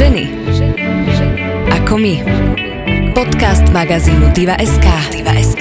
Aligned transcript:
Ženy. 0.00 0.32
Ako 1.76 2.00
my. 2.00 2.24
Podcast 3.12 3.68
magazínu 3.68 4.32
Diva.sk. 4.32 4.86
Diva.sk. 5.12 5.60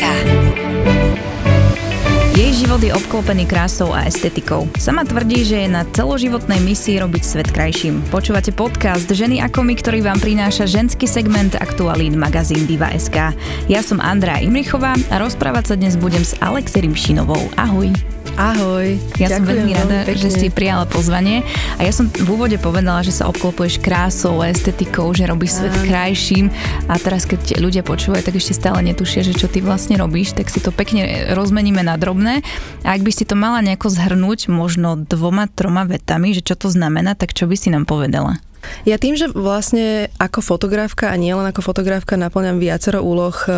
Jej 2.40 2.64
život 2.64 2.80
je 2.80 2.96
obklopený 2.96 3.44
krásou 3.44 3.92
a 3.92 4.08
estetikou. 4.08 4.72
Sama 4.80 5.04
tvrdí, 5.04 5.44
že 5.44 5.68
je 5.68 5.76
na 5.76 5.84
celoživotnej 5.84 6.64
misii 6.64 7.04
robiť 7.04 7.20
svet 7.20 7.52
krajším. 7.52 8.00
Počúvate 8.08 8.56
podcast 8.56 9.12
Ženy 9.12 9.44
ako 9.44 9.60
my, 9.60 9.76
ktorý 9.76 10.08
vám 10.08 10.24
prináša 10.24 10.72
ženský 10.72 11.04
segment 11.04 11.60
aktualít 11.60 12.16
magazín 12.16 12.64
Diva.sk. 12.64 13.36
Ja 13.68 13.84
som 13.84 14.00
Andrá 14.00 14.40
Imrichová 14.40 14.96
a 15.12 15.20
rozprávať 15.20 15.64
sa 15.68 15.76
dnes 15.76 16.00
budem 16.00 16.24
s 16.24 16.32
Alexi 16.40 16.88
Rimšinovou. 16.88 17.44
Ahoj. 17.60 17.92
Ahoj. 18.40 18.96
Ja 19.20 19.36
som 19.36 19.44
veľmi 19.44 19.76
rada, 19.76 20.08
veľmi 20.08 20.16
že 20.16 20.32
si 20.32 20.48
prijala 20.48 20.88
pozvanie. 20.88 21.44
A 21.76 21.84
ja 21.84 21.92
som 21.92 22.08
v 22.08 22.24
úvode 22.24 22.56
povedala, 22.56 23.04
že 23.04 23.12
sa 23.12 23.28
obklopuješ 23.28 23.84
krásou, 23.84 24.40
estetikou, 24.40 25.12
že 25.12 25.28
robíš 25.28 25.60
svet 25.60 25.76
krajším. 25.84 26.48
A 26.88 26.96
teraz 26.96 27.28
keď 27.28 27.60
ľudia 27.60 27.84
počúvajú, 27.84 28.24
tak 28.24 28.40
ešte 28.40 28.56
stále 28.56 28.80
netušia, 28.80 29.28
že 29.28 29.36
čo 29.36 29.52
ty 29.52 29.60
vlastne 29.60 30.00
robíš, 30.00 30.40
tak 30.40 30.48
si 30.48 30.64
to 30.64 30.72
pekne 30.72 31.36
rozmeníme 31.36 31.84
na 31.84 32.00
drobné. 32.00 32.40
A 32.88 32.96
ak 32.96 33.04
by 33.04 33.12
si 33.12 33.28
to 33.28 33.36
mala 33.36 33.60
nejako 33.60 33.92
zhrnúť 33.92 34.48
možno 34.48 34.96
dvoma, 34.96 35.52
troma 35.52 35.84
vetami, 35.84 36.32
že 36.32 36.40
čo 36.40 36.56
to 36.56 36.72
znamená, 36.72 37.20
tak 37.20 37.36
čo 37.36 37.44
by 37.44 37.60
si 37.60 37.68
nám 37.68 37.84
povedala? 37.84 38.40
Ja 38.88 38.96
tým, 38.96 39.20
že 39.20 39.28
vlastne 39.32 40.08
ako 40.18 40.40
fotografka 40.40 41.12
a 41.12 41.16
nielen 41.20 41.46
ako 41.48 41.62
fotografka 41.62 42.16
naplňam 42.16 42.58
viacero 42.58 43.04
úloh 43.04 43.36
e, 43.46 43.52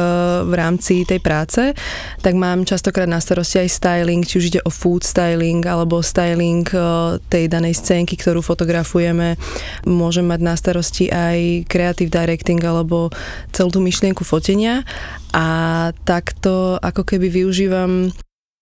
v 0.45 0.53
rámci 0.53 1.05
tej 1.05 1.21
práce, 1.21 1.77
tak 2.20 2.34
mám 2.34 2.65
častokrát 2.65 3.07
na 3.07 3.21
starosti 3.21 3.61
aj 3.61 3.70
styling, 3.70 4.25
či 4.25 4.37
už 4.41 4.45
ide 4.51 4.61
o 4.65 4.71
food 4.73 5.05
styling 5.05 5.61
alebo 5.63 6.01
styling 6.01 6.65
e, 6.73 6.77
tej 7.29 7.45
danej 7.47 7.77
scénky, 7.77 8.17
ktorú 8.17 8.41
fotografujeme. 8.41 9.37
Môžem 9.85 10.25
mať 10.25 10.41
na 10.41 10.53
starosti 10.57 11.07
aj 11.12 11.70
creative 11.70 12.09
directing 12.09 12.59
alebo 12.62 13.13
celú 13.54 13.70
tú 13.70 13.79
myšlienku 13.79 14.26
fotenia 14.26 14.84
a 15.32 15.45
takto 16.04 16.76
ako 16.82 17.07
keby 17.07 17.32
využívam 17.32 18.12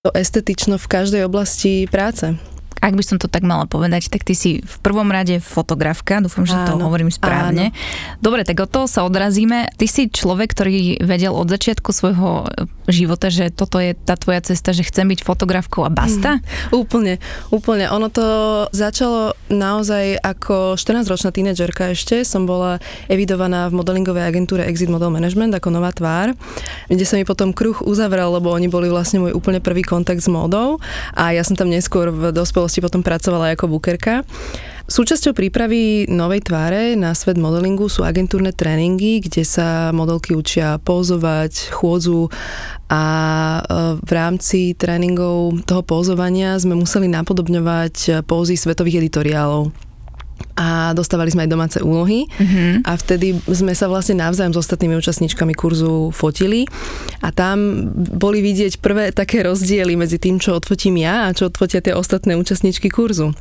to 0.05 0.09
estetično 0.16 0.80
v 0.80 0.88
každej 0.88 1.27
oblasti 1.27 1.83
práce. 1.92 2.58
Ak 2.80 2.95
by 2.95 3.03
som 3.03 3.17
to 3.19 3.27
tak 3.27 3.44
mala 3.44 3.67
povedať, 3.67 4.08
tak 4.11 4.23
ty 4.23 4.33
si 4.33 4.59
v 4.63 4.75
prvom 4.83 5.08
rade 5.11 5.39
fotografka, 5.44 6.23
dúfam, 6.23 6.47
že 6.47 6.55
to 6.66 6.75
Áno, 6.75 6.88
hovorím 6.89 7.11
správne. 7.11 7.75
Dobre, 8.23 8.47
tak 8.47 8.59
od 8.63 8.69
toho 8.71 8.88
sa 8.88 9.03
odrazíme. 9.03 9.71
Ty 9.75 9.86
si 9.86 10.08
človek, 10.08 10.55
ktorý 10.55 11.03
vedel 11.03 11.36
od 11.36 11.47
začiatku 11.52 11.91
svojho 11.91 12.47
života, 12.89 13.30
že 13.30 13.53
toto 13.53 13.77
je 13.77 13.94
tá 13.94 14.17
tvoja 14.17 14.41
cesta, 14.41 14.73
že 14.73 14.88
chcem 14.88 15.05
byť 15.11 15.21
fotografkou 15.21 15.86
a 15.86 15.91
basta? 15.94 16.41
Úplne, 16.73 17.21
úplne. 17.53 17.86
Ono 17.94 18.09
to 18.09 18.25
začalo 18.73 19.38
naozaj 19.52 20.17
ako 20.21 20.75
14-ročná 20.75 21.30
tínedžerka 21.30 21.93
ešte. 21.93 22.25
Som 22.25 22.49
bola 22.49 22.81
evidovaná 23.08 23.69
v 23.69 23.77
modelingovej 23.77 24.25
agentúre 24.25 24.66
Exit 24.66 24.89
Model 24.89 25.14
Management 25.14 25.53
ako 25.53 25.69
nová 25.69 25.93
tvár, 25.93 26.33
kde 26.89 27.05
sa 27.05 27.17
mi 27.17 27.25
potom 27.25 27.53
kruh 27.53 27.77
uzavrel, 27.86 28.33
lebo 28.33 28.49
oni 28.49 28.69
boli 28.69 28.89
vlastne 28.89 29.21
môj 29.21 29.38
úplne 29.38 29.61
prvý 29.61 29.86
kontakt 29.86 30.25
s 30.25 30.30
módou 30.30 30.81
a 31.14 31.33
ja 31.33 31.45
som 31.45 31.53
tam 31.53 31.69
neskôr 31.69 32.09
v 32.09 32.33
dospelosti 32.70 32.86
potom 32.86 33.02
pracovala 33.02 33.58
ako 33.58 33.66
bukerka. 33.66 34.22
Súčasťou 34.89 35.38
prípravy 35.38 36.09
novej 36.09 36.50
tváre 36.50 36.98
na 36.98 37.14
svet 37.14 37.38
modelingu 37.38 37.89
sú 37.89 38.02
agentúrne 38.02 38.50
tréningy, 38.50 39.22
kde 39.22 39.45
sa 39.45 39.94
modelky 39.94 40.34
učia 40.34 40.81
pózovať, 40.81 41.70
chôdzu 41.70 42.30
a 42.89 43.03
e, 43.06 43.61
v 44.02 44.11
rámci 44.14 44.73
tréningov 44.73 45.61
toho 45.70 45.86
pózovania 45.86 46.58
sme 46.58 46.73
museli 46.73 47.06
napodobňovať 47.06 48.26
pózy 48.26 48.58
svetových 48.58 49.06
editoriálov 49.06 49.89
a 50.59 50.92
dostávali 50.92 51.32
sme 51.32 51.48
aj 51.48 51.52
domáce 51.52 51.78
úlohy 51.80 52.28
Mhm. 52.40 52.84
a 52.84 52.92
vtedy 53.00 53.40
sme 53.48 53.72
sa 53.72 53.88
vlastne 53.88 54.20
navzájom 54.20 54.54
s 54.56 54.62
ostatnými 54.66 55.00
účastníčkami 55.00 55.54
kurzu 55.56 56.12
fotili 56.12 56.68
a 57.23 57.32
tam 57.32 57.88
boli 57.95 58.44
vidieť 58.44 58.83
prvé 58.83 59.16
také 59.16 59.44
rozdiely 59.44 59.95
medzi 59.95 60.20
tým, 60.20 60.38
čo 60.38 60.55
odfotím 60.55 60.99
ja 60.99 61.28
a 61.28 61.33
čo 61.36 61.48
odfotia 61.48 61.80
tie 61.80 61.95
ostatné 61.95 62.36
účastníčky 62.36 62.92
kurzu. 62.92 63.32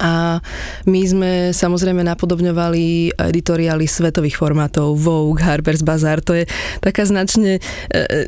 A 0.00 0.40
my 0.88 1.00
sme 1.04 1.30
samozrejme 1.52 2.00
napodobňovali 2.00 3.16
editoriály 3.20 3.84
svetových 3.84 4.40
formátov, 4.40 4.96
Vogue, 4.96 5.44
Harper's 5.44 5.84
Bazaar, 5.84 6.24
to 6.24 6.32
je 6.40 6.48
taká 6.80 7.04
značne 7.04 7.60
e, 7.60 7.60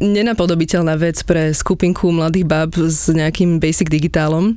nenapodobiteľná 0.04 1.00
vec 1.00 1.24
pre 1.24 1.56
skupinku 1.56 2.12
mladých 2.12 2.44
bab 2.44 2.76
s 2.76 3.08
nejakým 3.08 3.56
basic 3.56 3.88
digitálom, 3.88 4.52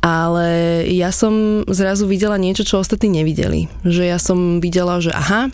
ale 0.00 0.84
ja 0.88 1.12
som 1.12 1.64
zrazu 1.68 2.08
videla 2.08 2.40
niečo, 2.40 2.64
čo 2.64 2.80
ostatní 2.80 3.24
nevideli. 3.24 3.68
Že 3.84 4.02
ja 4.08 4.18
som 4.20 4.60
videla, 4.60 5.00
že 5.00 5.12
aha, 5.12 5.52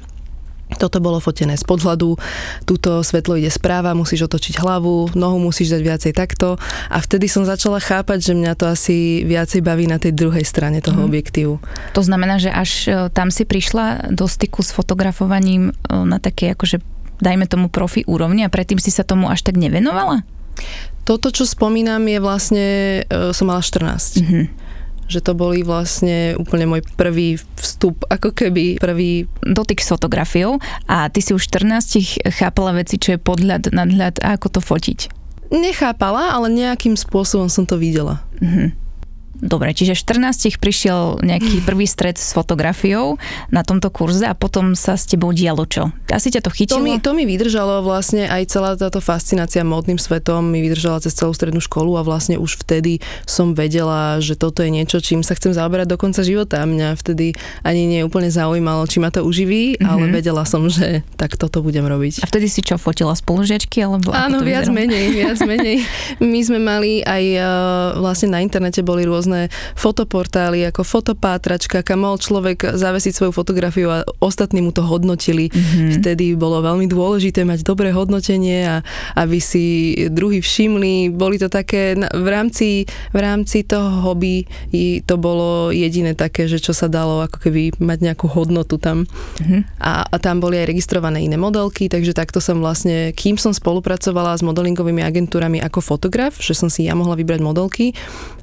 toto 0.78 1.00
bolo 1.00 1.18
fotené 1.18 1.56
z 1.56 1.64
podhľadu, 1.64 2.14
túto 2.62 3.00
svetlo 3.00 3.34
ide 3.34 3.48
správa, 3.48 3.96
musíš 3.96 4.26
otočiť 4.26 4.60
hlavu, 4.60 5.16
nohu 5.16 5.38
musíš 5.40 5.74
dať 5.74 5.82
viacej 5.82 6.12
takto 6.12 6.60
a 6.86 6.98
vtedy 7.00 7.26
som 7.26 7.42
začala 7.42 7.80
chápať, 7.80 8.30
že 8.30 8.32
mňa 8.34 8.52
to 8.54 8.68
asi 8.68 9.24
viacej 9.24 9.60
baví 9.60 9.88
na 9.88 9.98
tej 9.98 10.12
druhej 10.12 10.44
strane 10.44 10.78
toho 10.78 11.02
Mhm. 11.02 11.06
objektívu. 11.06 11.54
To 11.92 12.02
znamená, 12.04 12.38
že 12.38 12.52
až 12.52 12.70
e, 12.84 12.90
tam 13.10 13.32
si 13.32 13.42
prišla 13.42 14.12
do 14.12 14.28
styku 14.28 14.60
s 14.60 14.70
fotografovaním 14.70 15.70
e, 15.70 15.96
na 16.06 16.20
také 16.20 16.52
akože 16.52 16.78
dajme 17.18 17.44
tomu 17.44 17.68
profi 17.68 18.00
úrovni 18.08 18.44
a 18.44 18.52
predtým 18.52 18.80
si 18.80 18.88
sa 18.88 19.04
tomu 19.04 19.28
až 19.28 19.44
tak 19.44 19.60
nevenovala? 19.60 20.24
Toto, 21.04 21.28
čo 21.28 21.44
spomínam, 21.44 22.04
je 22.06 22.18
vlastne, 22.20 22.66
e, 23.04 23.32
som 23.32 23.48
mala 23.48 23.60
14. 23.60 24.20
Mhm. 24.20 24.59
Že 25.10 25.20
to 25.26 25.32
boli 25.34 25.66
vlastne 25.66 26.38
úplne 26.38 26.70
môj 26.70 26.86
prvý 26.94 27.34
vstup, 27.58 28.06
ako 28.06 28.30
keby 28.30 28.78
prvý 28.78 29.26
Dotyk 29.42 29.82
s 29.82 29.90
fotografiou 29.90 30.62
a 30.86 31.10
ty 31.10 31.18
si 31.18 31.34
už 31.34 31.50
v 31.50 31.66
14 31.66 32.30
chápala 32.30 32.78
veci, 32.78 32.96
čo 32.96 33.18
je 33.18 33.20
podhľad, 33.20 33.74
nadhľad 33.74 34.22
a 34.22 34.38
ako 34.38 34.46
to 34.54 34.60
fotiť. 34.62 35.10
nechápala, 35.50 36.30
ale 36.30 36.46
nejakým 36.46 36.94
spôsobom 36.94 37.50
som 37.50 37.66
to 37.66 37.74
videla. 37.74 38.22
Mhm. 38.38 38.89
Dobre, 39.32 39.70
čiže 39.70 39.94
v 39.94 40.00
14 40.20 40.58
prišiel 40.58 41.00
nejaký 41.20 41.62
prvý 41.68 41.84
stred 41.84 42.14
s 42.14 42.30
fotografiou 42.30 43.16
na 43.48 43.60
tomto 43.60 43.88
kurze 43.88 44.22
a 44.22 44.34
potom 44.34 44.74
sa 44.74 44.94
s 44.94 45.04
tebou 45.04 45.30
dialo 45.30 45.64
čo? 45.64 45.88
Asi 46.06 46.28
ťa 46.28 46.40
to 46.40 46.50
To 46.50 46.56
chytilo? 46.56 46.78
mi, 46.78 46.98
to 46.98 47.10
mi 47.10 47.24
vydržalo 47.24 47.80
vlastne 47.80 48.26
aj 48.26 48.42
celá 48.46 48.74
táto 48.74 48.98
fascinácia 48.98 49.62
módnym 49.62 49.96
svetom 49.96 50.44
mi 50.44 50.60
vydržala 50.60 51.00
cez 51.00 51.14
celú 51.14 51.30
strednú 51.30 51.58
školu 51.58 51.94
a 51.94 52.02
vlastne 52.02 52.36
už 52.36 52.58
vtedy 52.58 52.98
som 53.24 53.54
vedela, 53.54 54.18
že 54.18 54.34
toto 54.34 54.60
je 54.60 54.68
niečo, 54.68 54.98
čím 54.98 55.20
sa 55.20 55.32
chcem 55.32 55.50
zaoberať 55.50 55.86
do 55.86 55.96
konca 55.96 56.20
života. 56.20 56.60
Mňa 56.60 56.92
vtedy 56.94 57.32
ani 57.62 57.86
nie 57.86 58.00
úplne 58.02 58.28
zaujímalo, 58.28 58.84
či 58.84 58.98
ma 58.98 59.08
to 59.08 59.22
uživí, 59.22 59.72
Mhm. 59.72 59.86
ale 59.86 60.04
vedela 60.10 60.42
som, 60.42 60.66
že 60.66 61.00
tak 61.14 61.34
toto 61.34 61.60
budem 61.60 61.82
robiť. 61.82 62.20
A 62.20 62.26
vtedy 62.26 62.46
si 62.46 62.60
čo, 62.60 62.76
fotila 62.76 63.14
spolužiačky? 63.14 63.80
Alebo 63.80 64.10
Áno, 64.10 64.38
to 64.38 64.44
viac 64.44 64.66
vyzeralo? 64.66 64.76
menej, 64.76 65.04
viac 65.14 65.38
menej. 65.40 65.76
My 66.22 66.40
sme 66.40 66.58
mali 66.58 67.00
aj 67.00 67.24
uh, 67.32 67.44
vlastne 67.96 68.28
na 68.28 68.40
internete 68.40 68.80
boli 68.80 69.02
rôzne 69.02 69.19
fotoportály 69.76 70.64
ako 70.68 70.82
fotopátračka, 70.86 71.82
kam 71.84 72.06
mohol 72.06 72.20
človek 72.20 72.76
zavesiť 72.76 73.12
svoju 73.12 73.32
fotografiu 73.34 73.88
a 73.90 74.06
ostatní 74.22 74.64
mu 74.64 74.70
to 74.70 74.84
hodnotili. 74.84 75.50
Mhm. 75.50 76.00
Vtedy 76.00 76.34
bolo 76.38 76.62
veľmi 76.64 76.86
dôležité 76.86 77.44
mať 77.44 77.66
dobré 77.66 77.92
hodnotenie 77.92 78.66
a 78.66 78.76
aby 79.16 79.38
si 79.42 79.94
druhý 80.08 80.40
všimli. 80.40 81.12
Boli 81.12 81.36
to 81.36 81.50
také, 81.50 81.96
v 81.98 82.28
rámci, 82.28 82.88
v 83.12 83.18
rámci 83.18 83.66
toho 83.66 84.04
hobby 84.04 84.46
to 85.04 85.14
bolo 85.16 85.74
jediné 85.74 86.14
také, 86.14 86.46
že 86.46 86.62
čo 86.62 86.72
sa 86.76 86.86
dalo 86.86 87.24
ako 87.24 87.48
keby 87.48 87.76
mať 87.80 87.98
nejakú 88.00 88.26
hodnotu 88.30 88.76
tam. 88.80 89.04
Mhm. 89.42 89.80
A, 89.80 90.06
a 90.06 90.16
tam 90.20 90.38
boli 90.38 90.60
aj 90.60 90.70
registrované 90.70 91.24
iné 91.24 91.40
modelky, 91.40 91.88
takže 91.88 92.16
takto 92.16 92.38
som 92.38 92.60
vlastne, 92.60 93.12
kým 93.16 93.40
som 93.40 93.50
spolupracovala 93.50 94.36
s 94.36 94.42
modelingovými 94.44 95.02
agentúrami 95.04 95.58
ako 95.60 95.80
fotograf, 95.80 96.38
že 96.38 96.52
som 96.52 96.68
si 96.68 96.86
ja 96.86 96.94
mohla 96.94 97.16
vybrať 97.16 97.40
modelky, 97.40 97.92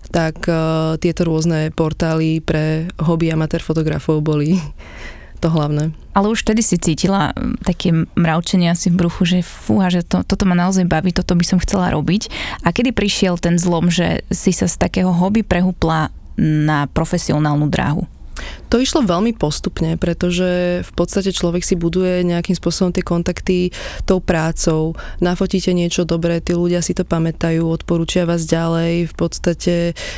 tak 0.09 0.47
uh, 0.47 0.95
tieto 0.97 1.27
rôzne 1.27 1.69
portály 1.75 2.39
pre 2.39 2.87
hobby 2.99 3.31
amatér 3.31 3.59
fotografov 3.61 4.23
boli 4.23 4.57
to 5.43 5.47
hlavné. 5.51 5.93
Ale 6.17 6.33
už 6.33 6.41
vtedy 6.41 6.65
si 6.65 6.81
cítila 6.81 7.29
mm, 7.31 7.61
také 7.61 7.93
mravčenie 7.93 8.73
asi 8.73 8.89
v 8.89 9.05
bruchu, 9.05 9.23
že 9.27 9.45
fúha, 9.45 9.93
že 9.93 10.01
to, 10.01 10.25
toto 10.25 10.49
ma 10.49 10.57
naozaj 10.57 10.89
baví, 10.89 11.13
toto 11.13 11.37
by 11.37 11.45
som 11.45 11.61
chcela 11.61 11.93
robiť. 11.93 12.33
A 12.65 12.73
kedy 12.73 12.89
prišiel 12.95 13.37
ten 13.37 13.61
zlom, 13.61 13.93
že 13.93 14.25
si 14.33 14.49
sa 14.49 14.65
z 14.65 14.75
takého 14.81 15.13
hobby 15.13 15.45
prehúpla 15.45 16.09
na 16.41 16.89
profesionálnu 16.89 17.69
dráhu? 17.69 18.09
To 18.67 18.83
išlo 18.83 19.07
veľmi 19.07 19.31
postupne, 19.35 19.95
pretože 19.95 20.81
v 20.83 20.91
podstate 20.91 21.31
človek 21.31 21.63
si 21.63 21.79
buduje 21.79 22.27
nejakým 22.27 22.55
spôsobom 22.57 22.91
tie 22.91 23.05
kontakty 23.05 23.71
tou 24.03 24.19
prácou. 24.19 24.93
Nafotíte 25.23 25.71
niečo 25.71 26.03
dobré, 26.03 26.43
tí 26.43 26.51
ľudia 26.51 26.83
si 26.83 26.91
to 26.91 27.07
pamätajú, 27.07 27.63
odporúčia 27.63 28.27
vás 28.27 28.43
ďalej. 28.43 29.07
V 29.11 29.15
podstate 29.15 29.75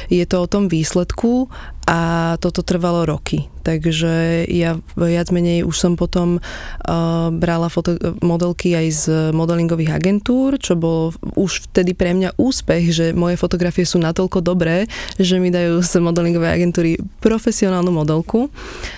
je 0.09 0.25
to 0.25 0.35
o 0.41 0.49
tom 0.49 0.65
výsledku 0.65 1.49
a 1.89 1.97
toto 2.37 2.61
trvalo 2.61 3.01
roky. 3.01 3.49
takže 3.65 4.45
ja 4.49 4.77
viac 4.93 5.33
menej 5.33 5.65
už 5.65 5.73
som 5.73 5.93
potom 5.97 6.37
uh, 6.37 7.29
brala 7.33 7.69
foto- 7.69 7.97
modelky 8.21 8.77
aj 8.77 8.87
z 8.93 9.03
modelingových 9.33 9.97
agentúr, 9.97 10.61
čo 10.61 10.77
bol 10.77 11.13
už 11.33 11.69
vtedy 11.69 11.97
pre 11.97 12.13
mňa 12.13 12.37
úspech, 12.37 12.93
že 12.93 13.05
moje 13.13 13.41
fotografie 13.41 13.89
sú 13.89 13.97
natoľko 14.01 14.41
dobré, 14.41 14.85
že 15.17 15.41
mi 15.41 15.49
dajú 15.49 15.81
z 15.81 16.01
modelingovej 16.01 16.49
agentúry 16.61 16.91
profesionálnu 17.21 17.89
modelku. 17.89 18.53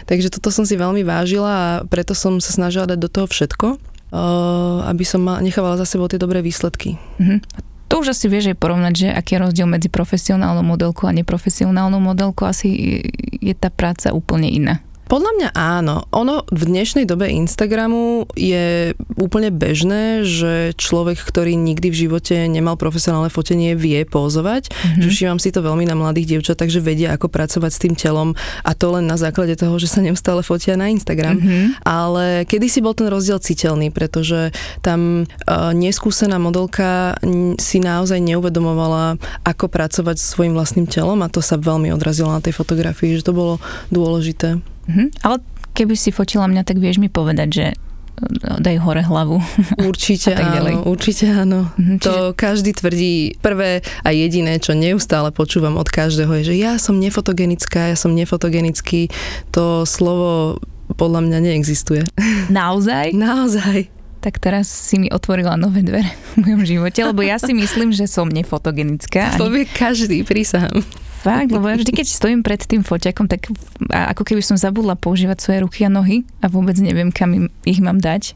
Takže 0.08 0.28
toto 0.28 0.52
som 0.52 0.68
si 0.68 0.76
veľmi 0.76 1.08
vážila 1.08 1.52
a 1.52 1.70
preto 1.88 2.12
som 2.12 2.44
sa 2.44 2.52
snažila 2.52 2.92
dať 2.92 3.00
do 3.00 3.08
toho 3.12 3.28
všetko, 3.28 3.68
uh, 3.76 4.88
aby 4.92 5.04
som 5.08 5.24
nechávala 5.40 5.80
za 5.80 5.88
sebou 5.88 6.12
tie 6.12 6.20
dobré 6.20 6.44
výsledky. 6.44 7.00
Mm-hmm 7.20 7.71
to 7.92 8.00
už 8.00 8.16
asi 8.16 8.32
vieš 8.32 8.56
aj 8.56 8.58
porovnať, 8.64 8.94
že 8.96 9.08
aký 9.12 9.36
je 9.36 9.44
rozdiel 9.44 9.68
medzi 9.68 9.92
profesionálnou 9.92 10.64
modelkou 10.64 11.12
a 11.12 11.14
neprofesionálnou 11.14 12.00
modelkou. 12.00 12.48
Asi 12.48 13.04
je 13.44 13.52
tá 13.52 13.68
práca 13.68 14.16
úplne 14.16 14.48
iná. 14.48 14.80
Podľa 15.12 15.32
mňa 15.36 15.50
áno. 15.52 16.08
Ono 16.16 16.48
v 16.48 16.72
dnešnej 16.72 17.04
dobe 17.04 17.28
Instagramu 17.28 18.32
je 18.32 18.96
úplne 19.20 19.52
bežné, 19.52 20.24
že 20.24 20.72
človek, 20.80 21.20
ktorý 21.20 21.60
nikdy 21.60 21.92
v 21.92 22.00
živote 22.08 22.48
nemal 22.48 22.80
profesionálne 22.80 23.28
fotenie, 23.28 23.76
vie 23.76 24.08
pózovať. 24.08 24.72
Mm-hmm. 24.72 25.02
Že 25.04 25.08
všímam 25.12 25.40
si 25.44 25.52
to 25.52 25.60
veľmi 25.60 25.84
na 25.84 26.00
mladých 26.00 26.32
dievčat, 26.32 26.64
takže 26.64 26.80
vedia, 26.80 27.12
ako 27.12 27.28
pracovať 27.28 27.72
s 27.76 27.82
tým 27.84 27.94
telom 28.00 28.40
a 28.64 28.72
to 28.72 28.88
len 28.96 29.04
na 29.04 29.20
základe 29.20 29.52
toho, 29.60 29.76
že 29.76 29.92
sa 29.92 30.00
neustále 30.00 30.48
fotia 30.48 30.80
na 30.80 30.88
Instagram. 30.88 31.44
Mm-hmm. 31.44 31.84
Ale 31.84 32.48
kedysi 32.48 32.80
bol 32.80 32.96
ten 32.96 33.12
rozdiel 33.12 33.44
citeľný, 33.44 33.92
pretože 33.92 34.56
tam 34.80 35.28
uh, 35.28 35.76
neskúsená 35.76 36.40
modelka 36.40 37.20
si 37.60 37.84
naozaj 37.84 38.24
neuvedomovala, 38.24 39.20
ako 39.44 39.68
pracovať 39.68 40.16
s 40.16 40.32
svojim 40.32 40.56
vlastným 40.56 40.88
telom 40.88 41.20
a 41.20 41.28
to 41.28 41.44
sa 41.44 41.60
veľmi 41.60 41.92
odrazilo 41.92 42.32
na 42.32 42.40
tej 42.40 42.56
fotografii, 42.56 43.20
že 43.20 43.28
to 43.28 43.36
bolo 43.36 43.60
dôležité. 43.92 44.64
Mm-hmm. 44.92 45.08
Ale 45.24 45.40
keby 45.72 45.96
si 45.96 46.12
fotila 46.12 46.52
mňa, 46.52 46.68
tak 46.68 46.84
vieš 46.84 47.00
mi 47.00 47.08
povedať, 47.08 47.48
že 47.48 47.66
no, 48.20 48.60
daj 48.60 48.78
hore 48.84 49.02
hlavu. 49.08 49.40
Určite 49.90 50.36
áno, 50.36 50.84
určite 50.84 51.32
áno. 51.32 51.72
Mm-hmm, 51.72 51.98
čiže... 52.04 52.08
To 52.12 52.36
každý 52.36 52.72
tvrdí 52.76 53.40
prvé 53.40 53.80
a 54.04 54.10
jediné, 54.12 54.60
čo 54.60 54.76
neustále 54.76 55.32
počúvam 55.32 55.80
od 55.80 55.88
každého, 55.88 56.44
je, 56.44 56.54
že 56.54 56.56
ja 56.60 56.76
som 56.76 57.00
nefotogenická, 57.00 57.96
ja 57.96 57.98
som 57.98 58.12
nefotogenický. 58.12 59.08
To 59.56 59.88
slovo 59.88 60.60
podľa 61.00 61.24
mňa 61.24 61.38
neexistuje. 61.40 62.04
Naozaj? 62.52 63.16
Naozaj 63.16 64.02
tak 64.22 64.38
teraz 64.38 64.70
si 64.70 65.02
mi 65.02 65.10
otvorila 65.10 65.58
nové 65.58 65.82
dvere 65.82 66.14
v 66.38 66.46
mojom 66.46 66.62
živote, 66.62 67.02
lebo 67.02 67.26
ja 67.26 67.42
si 67.42 67.58
myslím, 67.58 67.90
že 67.90 68.06
som 68.06 68.30
nefotogenická. 68.30 69.34
To 69.42 69.50
vie 69.50 69.66
každý, 69.66 70.22
prísahám. 70.22 70.86
Fakt, 71.22 71.54
lebo 71.54 71.70
ja 71.70 71.78
vždy, 71.78 71.94
keď 71.94 72.08
stojím 72.10 72.42
pred 72.42 72.58
tým 72.66 72.82
foťakom, 72.82 73.30
tak 73.30 73.46
ako 73.94 74.26
keby 74.26 74.42
som 74.42 74.58
zabudla 74.58 74.98
používať 74.98 75.38
svoje 75.38 75.60
ruky 75.62 75.86
a 75.86 75.90
nohy 75.94 76.26
a 76.42 76.50
vôbec 76.50 76.74
neviem, 76.82 77.14
kam 77.14 77.54
ich 77.62 77.78
mám 77.78 78.02
dať. 78.02 78.34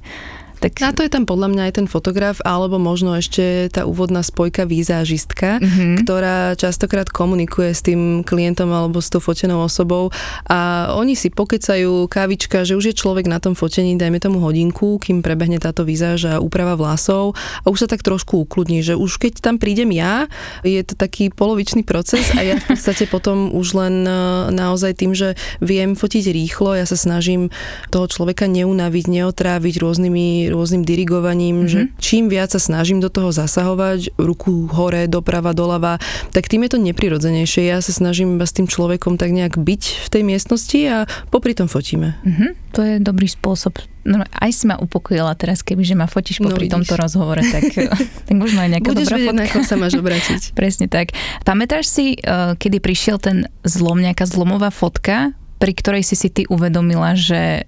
Tak... 0.65 0.81
Na 0.81 0.89
to 0.97 1.05
je 1.05 1.13
tam 1.13 1.29
podľa 1.29 1.53
mňa 1.53 1.63
aj 1.69 1.73
ten 1.77 1.85
fotograf, 1.85 2.41
alebo 2.41 2.81
možno 2.81 3.13
ešte 3.13 3.69
tá 3.69 3.85
úvodná 3.85 4.25
spojka 4.25 4.65
výzážistka, 4.65 5.61
mm-hmm. 5.61 6.01
ktorá 6.01 6.57
častokrát 6.57 7.05
komunikuje 7.05 7.69
s 7.69 7.85
tým 7.85 8.25
klientom 8.25 8.73
alebo 8.73 8.97
s 8.97 9.13
tou 9.13 9.21
fotenou 9.21 9.61
osobou 9.61 10.09
a 10.49 10.89
oni 10.97 11.13
si 11.13 11.29
pokecajú 11.29 12.09
kávička, 12.09 12.65
že 12.65 12.73
už 12.73 12.89
je 12.89 12.95
človek 12.97 13.29
na 13.29 13.37
tom 13.37 13.53
fotení, 13.53 13.93
dajme 13.93 14.17
tomu 14.17 14.41
hodinku, 14.41 14.97
kým 14.97 15.21
prebehne 15.21 15.61
táto 15.61 15.85
výzáž 15.85 16.33
a 16.33 16.41
úprava 16.41 16.73
vlasov 16.73 17.37
a 17.61 17.69
už 17.69 17.85
sa 17.85 17.87
tak 17.93 18.01
trošku 18.01 18.49
ukludní, 18.49 18.81
že 18.81 18.97
už 18.97 19.21
keď 19.21 19.45
tam 19.45 19.61
prídem 19.61 19.93
ja, 19.93 20.25
je 20.65 20.81
to 20.81 20.97
taký 20.97 21.29
polovičný 21.29 21.85
proces 21.85 22.33
a 22.33 22.41
ja 22.41 22.57
v 22.57 22.73
podstate 22.73 23.05
potom 23.13 23.53
už 23.53 23.77
len 23.77 24.01
e, 24.01 24.49
naozaj 24.49 24.97
tým, 24.97 25.13
že 25.13 25.37
viem 25.61 25.93
fotiť 25.93 26.33
rýchlo, 26.33 26.73
ja 26.73 26.89
sa 26.89 26.97
snažím 26.97 27.53
toho 27.93 28.09
človeka 28.09 28.49
neunaviť, 28.49 29.05
neotráviť 29.13 29.75
rôznymi 29.77 30.54
rôznym 30.55 30.87
dirigovaním, 30.87 31.67
mm-hmm. 31.67 31.71
že 31.71 31.79
čím 31.99 32.31
viac 32.31 32.55
sa 32.55 32.61
snažím 32.63 33.03
do 33.03 33.11
toho 33.11 33.35
zasahovať, 33.35 34.15
ruku 34.15 34.71
hore, 34.71 35.11
doprava, 35.11 35.51
doľava, 35.51 35.99
tak 36.31 36.47
tým 36.47 36.63
je 36.65 36.71
to 36.71 36.79
neprirodzenejšie. 36.79 37.67
Ja 37.67 37.83
sa 37.83 37.91
snažím 37.91 38.39
iba 38.39 38.47
s 38.47 38.55
tým 38.55 38.71
človekom 38.71 39.19
tak 39.19 39.35
nejak 39.35 39.59
byť 39.59 39.83
v 39.83 40.07
tej 40.07 40.21
miestnosti 40.23 40.79
a 40.87 40.97
popri 41.27 41.51
tom 41.51 41.67
fotíme. 41.67 42.15
Mm-hmm. 42.23 42.49
To 42.75 42.79
je 42.79 42.95
dobrý 43.03 43.27
spôsob. 43.27 43.83
No, 44.05 44.21
aj 44.21 44.51
si 44.53 44.69
ma 44.69 44.77
upokojila 44.77 45.33
teraz, 45.33 45.65
keby 45.65 45.81
že 45.81 45.97
ma 45.97 46.05
fotíš 46.05 46.37
no, 46.37 46.53
popri 46.53 46.69
tomto 46.69 46.93
rozhovore, 46.93 47.41
tak, 47.41 47.73
tak 48.29 48.35
možno 48.37 48.61
aj 48.61 48.77
nejaká 48.77 48.87
Budeš 48.93 49.09
dobrá 49.09 49.17
vedieť, 49.17 49.49
fotka. 49.49 49.57
na 49.57 49.65
sa 49.65 49.75
máš 49.81 49.93
obratiť. 49.97 50.41
Presne 50.59 50.85
tak. 50.85 51.17
Pamätáš 51.41 51.89
si, 51.89 52.05
eh, 52.13 52.53
kedy 52.53 52.77
prišiel 52.77 53.17
ten 53.17 53.49
zlom, 53.65 53.97
nejaká 53.97 54.29
zlomová 54.29 54.69
fotka, 54.69 55.33
pri 55.57 55.73
ktorej 55.73 56.05
si 56.05 56.13
si 56.13 56.29
ty 56.29 56.45
uvedomila, 56.45 57.17
že 57.17 57.65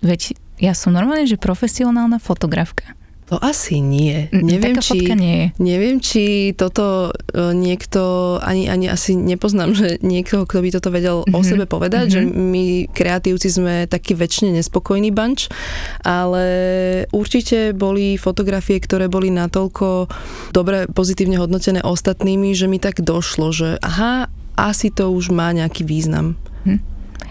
veď 0.00 0.38
ja 0.60 0.76
som 0.76 0.92
normálne, 0.92 1.24
že 1.24 1.40
profesionálna 1.40 2.20
fotografka. 2.20 2.94
To 3.30 3.38
asi 3.38 3.78
nie. 3.78 4.26
Neviem, 4.34 4.74
Taká 4.74 4.90
či, 4.90 5.06
nie 5.14 5.36
je. 5.38 5.46
neviem, 5.62 6.02
či 6.02 6.50
toto 6.58 7.14
e, 7.30 7.54
niekto, 7.54 8.36
ani, 8.42 8.66
ani 8.66 8.90
asi 8.90 9.14
nepoznám, 9.14 9.70
že 9.78 10.02
niekto, 10.02 10.42
kto 10.50 10.58
by 10.58 10.68
toto 10.74 10.90
vedel 10.90 11.22
mm-hmm. 11.22 11.38
o 11.38 11.40
mhm. 11.40 11.46
sebe 11.46 11.64
povedať, 11.70 12.10
mm-hmm. 12.10 12.34
že 12.34 12.42
my 12.42 12.66
kreatívci 12.90 13.48
sme 13.54 13.74
taký 13.86 14.18
väčšine 14.18 14.50
nespokojný 14.58 15.14
bunch, 15.14 15.46
ale 16.02 16.44
určite 17.14 17.70
boli 17.70 18.18
fotografie, 18.18 18.82
ktoré 18.82 19.06
boli 19.06 19.30
natoľko 19.30 20.10
dobre, 20.50 20.90
pozitívne 20.90 21.38
hodnotené 21.38 21.86
ostatnými, 21.86 22.50
že 22.50 22.66
mi 22.66 22.82
tak 22.82 22.98
došlo, 22.98 23.54
že 23.54 23.78
aha, 23.78 24.26
asi 24.58 24.90
to 24.90 25.06
už 25.14 25.30
má 25.30 25.54
nejaký 25.54 25.86
význam. 25.86 26.34
Hm. 26.66 26.89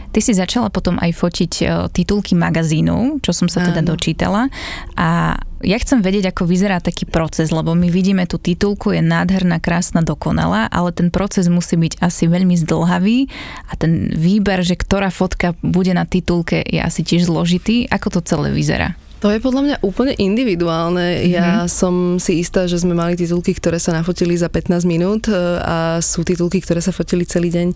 Ty 0.09 0.19
si 0.25 0.33
začala 0.33 0.73
potom 0.73 0.97
aj 0.97 1.11
fotiť 1.13 1.53
e, 1.61 1.65
titulky 1.93 2.33
magazínov, 2.33 3.21
čo 3.21 3.29
som 3.29 3.45
sa 3.45 3.61
teda 3.61 3.85
Áno. 3.85 3.93
dočítala. 3.93 4.49
A 4.97 5.37
ja 5.61 5.77
chcem 5.77 5.99
vedieť, 5.99 6.31
ako 6.31 6.47
vyzerá 6.47 6.79
taký 6.79 7.03
proces, 7.03 7.51
lebo 7.51 7.75
my 7.75 7.91
vidíme 7.91 8.23
tú 8.25 8.39
titulku, 8.39 8.95
je 8.95 9.03
nádherná, 9.03 9.59
krásna, 9.59 9.99
dokonalá, 9.99 10.71
ale 10.71 10.95
ten 10.95 11.11
proces 11.11 11.51
musí 11.51 11.75
byť 11.75 11.99
asi 11.99 12.31
veľmi 12.31 12.55
zdlhavý 12.57 13.27
a 13.67 13.73
ten 13.75 14.09
výber, 14.15 14.63
že 14.63 14.79
ktorá 14.79 15.11
fotka 15.11 15.53
bude 15.59 15.91
na 15.91 16.07
titulke, 16.07 16.63
je 16.63 16.79
asi 16.79 17.03
tiež 17.03 17.27
zložitý. 17.27 17.85
Ako 17.91 18.07
to 18.09 18.19
celé 18.23 18.49
vyzerá? 18.55 18.95
To 19.19 19.27
je 19.27 19.43
podľa 19.43 19.61
mňa 19.67 19.77
úplne 19.83 20.15
individuálne. 20.15 21.19
Mm-hmm. 21.19 21.31
Ja 21.35 21.67
som 21.67 22.23
si 22.23 22.39
istá, 22.39 22.71
že 22.71 22.79
sme 22.79 22.95
mali 22.95 23.19
titulky, 23.19 23.51
ktoré 23.51 23.75
sa 23.75 23.91
nafotili 23.91 24.31
za 24.39 24.47
15 24.47 24.87
minút 24.87 25.27
e, 25.27 25.35
a 25.59 25.99
sú 25.99 26.23
titulky, 26.23 26.63
ktoré 26.63 26.79
sa 26.79 26.95
fotili 26.95 27.27
celý 27.27 27.51
deň. 27.51 27.67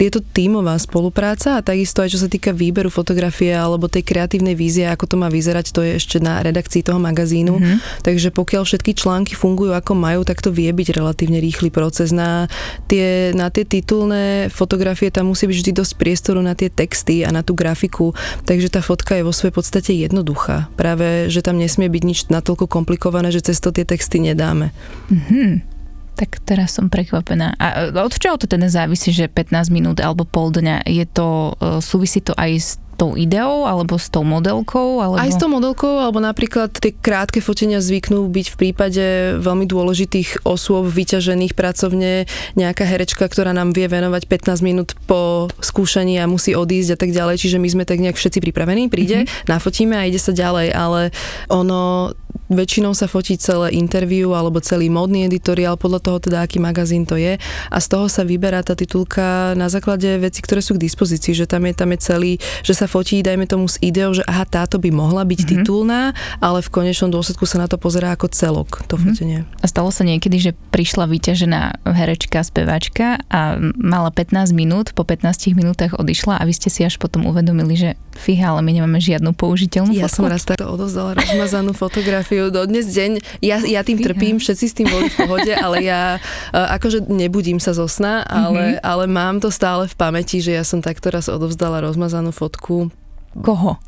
Je 0.00 0.08
to 0.08 0.24
tímová 0.24 0.80
spolupráca 0.80 1.60
a 1.60 1.64
takisto 1.64 2.00
aj 2.00 2.16
čo 2.16 2.18
sa 2.24 2.28
týka 2.32 2.56
výberu 2.56 2.88
fotografie 2.88 3.52
alebo 3.52 3.84
tej 3.84 4.00
kreatívnej 4.00 4.56
vízie, 4.56 4.88
ako 4.88 5.04
to 5.04 5.16
má 5.20 5.28
vyzerať, 5.28 5.76
to 5.76 5.84
je 5.84 6.00
ešte 6.00 6.16
na 6.24 6.40
redakcii 6.40 6.80
toho 6.80 6.96
magazínu. 6.96 7.52
Mm-hmm. 7.52 7.76
Takže 8.00 8.32
pokiaľ 8.32 8.64
všetky 8.64 8.96
články 8.96 9.36
fungujú 9.36 9.76
ako 9.76 9.92
majú, 9.92 10.24
tak 10.24 10.40
to 10.40 10.48
vie 10.48 10.72
byť 10.72 10.96
relatívne 10.96 11.36
rýchly 11.36 11.68
proces. 11.68 12.16
Na 12.16 12.48
tie, 12.88 13.36
na 13.36 13.52
tie 13.52 13.68
titulné 13.68 14.48
fotografie 14.48 15.12
tam 15.12 15.28
musí 15.28 15.44
byť 15.44 15.56
vždy 15.60 15.72
dosť 15.76 15.92
priestoru 16.00 16.40
na 16.40 16.56
tie 16.56 16.72
texty 16.72 17.20
a 17.20 17.28
na 17.28 17.44
tú 17.44 17.52
grafiku, 17.52 18.16
takže 18.48 18.72
tá 18.72 18.80
fotka 18.80 19.20
je 19.20 19.26
vo 19.28 19.36
svojej 19.36 19.52
podstate 19.52 19.92
jednoduchá 19.92 20.72
práve, 20.80 21.28
že 21.28 21.44
tam 21.44 21.60
nesmie 21.60 21.92
byť 21.92 22.02
nič 22.08 22.20
natoľko 22.32 22.72
komplikované, 22.72 23.28
že 23.28 23.44
cez 23.44 23.60
to 23.60 23.68
tie 23.68 23.84
texty 23.84 24.16
nedáme. 24.16 24.72
Mm-hmm. 25.12 25.79
Tak 26.20 26.44
teraz 26.44 26.76
som 26.76 26.92
prekvapená. 26.92 27.56
A 27.56 27.88
od 27.96 28.12
čoho 28.12 28.36
to 28.36 28.44
teda 28.44 28.68
závisí, 28.68 29.08
že 29.08 29.24
15 29.24 29.72
minút 29.72 30.04
alebo 30.04 30.28
pol 30.28 30.52
dňa? 30.52 30.84
Je 30.84 31.08
to, 31.08 31.56
e, 31.56 31.80
súvisí 31.80 32.20
to 32.20 32.36
aj 32.36 32.50
s 32.60 32.70
tou 33.00 33.16
ideou 33.16 33.64
alebo 33.64 33.96
s 33.96 34.12
tou 34.12 34.20
modelkou? 34.20 35.00
Alebo... 35.00 35.16
Aj 35.16 35.32
s 35.32 35.40
tou 35.40 35.48
modelkou, 35.48 36.04
alebo 36.04 36.20
napríklad 36.20 36.76
tie 36.76 36.92
krátke 36.92 37.40
fotenia 37.40 37.80
zvyknú 37.80 38.28
byť 38.28 38.46
v 38.52 38.56
prípade 38.60 39.04
veľmi 39.40 39.64
dôležitých 39.64 40.44
osôb 40.44 40.92
vyťažených 40.92 41.56
pracovne, 41.56 42.28
nejaká 42.60 42.84
herečka, 42.84 43.24
ktorá 43.24 43.56
nám 43.56 43.72
vie 43.72 43.88
venovať 43.88 44.28
15 44.28 44.60
minút 44.60 44.92
po 45.08 45.48
skúšaní 45.64 46.20
a 46.20 46.28
musí 46.28 46.52
odísť 46.52 46.90
a 46.92 46.98
tak 47.00 47.16
ďalej, 47.16 47.40
čiže 47.40 47.56
my 47.56 47.68
sme 47.72 47.84
tak 47.88 48.04
nejak 48.04 48.20
všetci 48.20 48.44
pripravení, 48.44 48.92
príde, 48.92 49.24
mm-hmm. 49.24 49.48
nafotíme 49.48 49.96
a 49.96 50.04
ide 50.04 50.20
sa 50.20 50.36
ďalej, 50.36 50.68
ale 50.76 51.16
ono 51.48 52.12
väčšinou 52.50 52.92
sa 52.92 53.06
fotí 53.06 53.38
celé 53.38 53.72
interview 53.78 54.34
alebo 54.34 54.58
celý 54.58 54.90
módny 54.90 55.30
editoriál, 55.30 55.78
podľa 55.78 56.00
toho 56.02 56.18
teda, 56.18 56.42
aký 56.42 56.58
magazín 56.58 57.06
to 57.06 57.14
je 57.14 57.38
a 57.70 57.78
z 57.78 57.86
toho 57.86 58.10
sa 58.10 58.26
vyberá 58.26 58.60
tá 58.66 58.74
titulka 58.74 59.54
na 59.54 59.70
základe 59.70 60.18
veci, 60.18 60.42
ktoré 60.42 60.58
sú 60.58 60.74
k 60.76 60.84
dispozícii, 60.84 61.32
že 61.32 61.46
tam 61.46 61.64
je, 61.64 61.72
tam 61.72 61.94
je 61.94 61.98
celý, 62.02 62.32
že 62.66 62.74
sa 62.74 62.90
fotí, 62.90 63.22
dajme 63.22 63.46
tomu 63.46 63.70
s 63.70 63.78
ideou, 63.78 64.10
že 64.10 64.26
aha, 64.26 64.42
táto 64.44 64.82
by 64.82 64.90
mohla 64.90 65.22
byť 65.22 65.40
mm-hmm. 65.46 65.52
titulná, 65.62 66.12
ale 66.42 66.58
v 66.60 66.68
konečnom 66.68 67.14
dôsledku 67.14 67.46
sa 67.46 67.62
na 67.62 67.70
to 67.70 67.78
pozerá 67.78 68.12
ako 68.18 68.26
celok, 68.28 68.82
to 68.90 68.98
mm-hmm. 68.98 69.06
fotenie. 69.14 69.40
A 69.62 69.66
stalo 69.70 69.94
sa 69.94 70.02
niekedy, 70.02 70.50
že 70.50 70.52
prišla 70.74 71.06
vyťažená 71.06 71.86
herečka, 71.86 72.42
speváčka 72.42 73.22
a 73.30 73.56
mala 73.78 74.10
15 74.10 74.50
minút, 74.50 74.90
po 74.92 75.06
15 75.06 75.54
minútach 75.54 75.94
odišla 75.94 76.42
a 76.42 76.42
vy 76.42 76.52
ste 76.56 76.68
si 76.72 76.82
až 76.82 76.98
potom 76.98 77.28
uvedomili, 77.30 77.78
že 77.78 77.90
fíha, 78.16 78.52
ale 78.52 78.60
my 78.64 78.72
nemáme 78.80 78.98
žiadnu 78.98 79.32
použiteľnú 79.36 79.94
ja 79.94 80.08
fotku. 80.08 80.16
som 80.20 80.24
raz 80.28 80.42
takto 80.44 80.68
odozdala 80.68 81.16
rozmazanú 81.16 81.72
fotografiu 81.72 82.39
ju 82.40 82.46
dodnes 82.48 82.88
deň. 82.88 83.42
Ja, 83.44 83.60
ja 83.60 83.84
tým 83.84 84.00
trpím, 84.00 84.40
všetci 84.40 84.64
s 84.64 84.76
tým 84.76 84.88
boli 84.88 85.12
v 85.12 85.16
pohode, 85.20 85.52
ale 85.52 85.84
ja 85.84 86.16
akože 86.50 87.06
nebudím 87.12 87.60
sa 87.60 87.76
zo 87.76 87.84
sna, 87.84 88.24
ale, 88.24 88.80
mm-hmm. 88.80 88.84
ale 88.86 89.04
mám 89.04 89.38
to 89.38 89.52
stále 89.52 89.84
v 89.86 89.94
pamäti, 89.94 90.40
že 90.40 90.56
ja 90.56 90.64
som 90.64 90.80
takto 90.80 91.12
raz 91.12 91.28
odovzdala 91.28 91.84
rozmazanú 91.84 92.32
fotku. 92.32 92.88
Koho? 93.36 93.78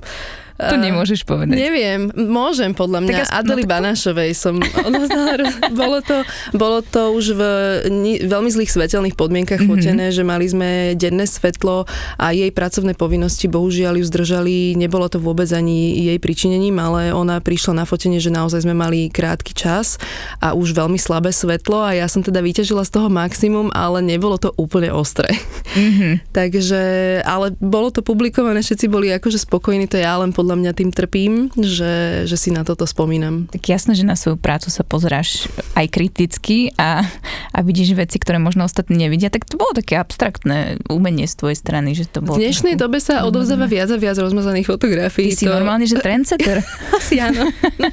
To 0.70 0.76
nemôžeš 0.78 1.26
povedať. 1.26 1.56
Neviem, 1.58 2.12
môžem 2.14 2.76
podľa 2.76 3.02
mňa. 3.02 3.18
Tak 3.26 3.34
Adeli 3.42 3.62
no, 3.62 3.66
tak... 3.66 3.72
Banašovej 3.72 4.30
som 4.36 4.54
odovzdala. 4.88 5.34
bolo, 5.74 5.98
to, 6.04 6.16
bolo 6.54 6.78
to 6.84 7.02
už 7.16 7.24
v 7.34 7.42
ni, 7.90 8.12
veľmi 8.22 8.50
zlých 8.52 8.70
svetelných 8.70 9.16
podmienkach 9.18 9.64
mm-hmm. 9.64 9.80
fotené, 9.80 10.06
že 10.14 10.22
mali 10.22 10.46
sme 10.46 10.94
denné 10.94 11.24
svetlo 11.26 11.88
a 12.20 12.26
jej 12.30 12.50
pracovné 12.52 12.94
povinnosti 12.94 13.48
bohužiaľ 13.48 13.98
ju 13.98 14.04
zdržali. 14.06 14.78
Nebolo 14.78 15.08
to 15.08 15.18
vôbec 15.18 15.48
ani 15.50 15.96
jej 15.98 16.18
pričinením, 16.22 16.78
ale 16.78 17.10
ona 17.10 17.42
prišla 17.42 17.82
na 17.82 17.84
fotenie, 17.88 18.22
že 18.22 18.30
naozaj 18.30 18.62
sme 18.62 18.76
mali 18.76 19.08
krátky 19.08 19.56
čas 19.56 19.96
a 20.38 20.52
už 20.52 20.76
veľmi 20.76 21.00
slabé 21.00 21.32
svetlo 21.32 21.82
a 21.82 21.96
ja 21.96 22.06
som 22.06 22.20
teda 22.20 22.38
vyťažila 22.44 22.84
z 22.86 22.90
toho 22.94 23.08
maximum, 23.08 23.72
ale 23.72 24.04
nebolo 24.04 24.36
to 24.36 24.52
úplne 24.60 24.92
ostré. 24.92 25.32
Mm-hmm. 25.74 26.12
Takže, 26.38 26.82
ale 27.24 27.54
bolo 27.58 27.88
to 27.94 28.04
publikované, 28.04 28.60
všetci 28.60 28.86
boli 28.90 29.08
akože 29.14 29.40
spokojní, 29.40 29.88
to 29.88 30.00
ja 30.00 30.18
len 30.20 30.30
podľa 30.34 30.51
podľa 30.52 30.68
mňa 30.68 30.80
tým 30.84 30.90
trpím, 30.92 31.32
že, 31.56 32.28
že 32.28 32.36
si 32.36 32.52
na 32.52 32.60
toto 32.60 32.84
spomínam. 32.84 33.48
Tak 33.48 33.72
jasné, 33.72 33.96
že 33.96 34.04
na 34.04 34.20
svoju 34.20 34.36
prácu 34.36 34.68
sa 34.68 34.84
pozeráš 34.84 35.48
aj 35.72 35.88
kriticky 35.88 36.76
a, 36.76 37.08
a 37.56 37.58
vidíš 37.64 37.96
veci, 37.96 38.20
ktoré 38.20 38.36
možno 38.36 38.68
ostatní 38.68 39.00
nevidia, 39.00 39.32
tak 39.32 39.48
to 39.48 39.56
bolo 39.56 39.72
také 39.72 39.96
abstraktné 39.96 40.76
umenie 40.92 41.24
z 41.24 41.40
tvojej 41.40 41.56
strany, 41.56 41.96
že 41.96 42.04
to 42.04 42.20
bolo... 42.20 42.36
V 42.36 42.44
dnešnej 42.44 42.76
dobe 42.76 43.00
sa 43.00 43.24
odovzdáva 43.24 43.64
viac 43.64 43.88
a 43.88 43.96
viac 43.96 44.20
rozmazaných 44.20 44.68
fotografií. 44.68 45.32
Ty 45.32 45.40
si 45.40 45.48
to... 45.48 45.56
normálne, 45.56 45.88
že 45.88 45.96
trendsetter. 46.04 46.60
Asi 47.00 47.16
áno. 47.16 47.48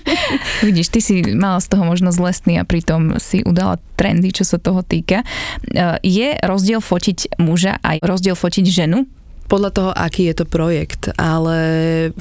Vidíš, 0.68 0.92
ty 0.92 1.00
si 1.00 1.24
mala 1.32 1.64
z 1.64 1.72
toho 1.72 1.88
možno 1.88 2.12
zlesný 2.12 2.60
a 2.60 2.68
pritom 2.68 3.24
si 3.24 3.40
udala 3.48 3.80
trendy, 3.96 4.36
čo 4.36 4.44
sa 4.44 4.60
toho 4.60 4.84
týka. 4.84 5.24
E, 5.24 5.96
je 6.04 6.36
rozdiel 6.44 6.84
fotiť 6.84 7.40
muža 7.40 7.80
aj 7.80 8.04
rozdiel 8.04 8.36
fotiť 8.36 8.68
ženu? 8.68 9.08
Podľa 9.50 9.72
toho, 9.74 9.92
aký 9.92 10.30
je 10.30 10.36
to 10.38 10.46
projekt, 10.46 11.10
ale 11.18 11.58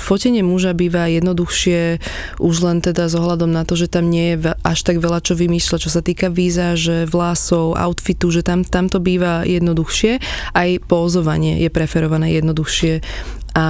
fotenie 0.01 0.41
muža 0.41 0.73
býva 0.73 1.13
jednoduchšie 1.13 2.01
už 2.41 2.55
len 2.65 2.81
teda 2.81 3.07
s 3.07 3.15
ohľadom 3.15 3.53
na 3.53 3.69
to, 3.69 3.77
že 3.77 3.93
tam 3.93 4.09
nie 4.09 4.35
je 4.35 4.57
až 4.65 4.79
tak 4.81 4.99
veľa 4.99 5.21
čo 5.21 5.37
vymýšľať, 5.37 5.81
čo 5.85 5.93
sa 5.93 6.01
týka 6.01 6.33
výzáže, 6.33 7.05
vlasov, 7.05 7.77
outfitu, 7.77 8.33
že 8.33 8.41
tam, 8.41 8.65
tam 8.65 8.89
to 8.89 8.99
býva 8.99 9.45
jednoduchšie, 9.45 10.19
aj 10.57 10.69
pózovanie 10.89 11.61
je 11.61 11.69
preferované 11.69 12.33
jednoduchšie. 12.41 13.05
A 13.53 13.67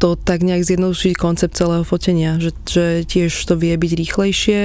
to 0.00 0.16
tak 0.16 0.40
nejak 0.40 0.64
zjednoduší 0.64 1.12
koncept 1.12 1.52
celého 1.52 1.84
fotenia, 1.84 2.40
že, 2.40 2.56
že 2.64 3.04
tiež 3.04 3.36
to 3.44 3.60
vie 3.60 3.76
byť 3.76 3.92
rýchlejšie 4.00 4.60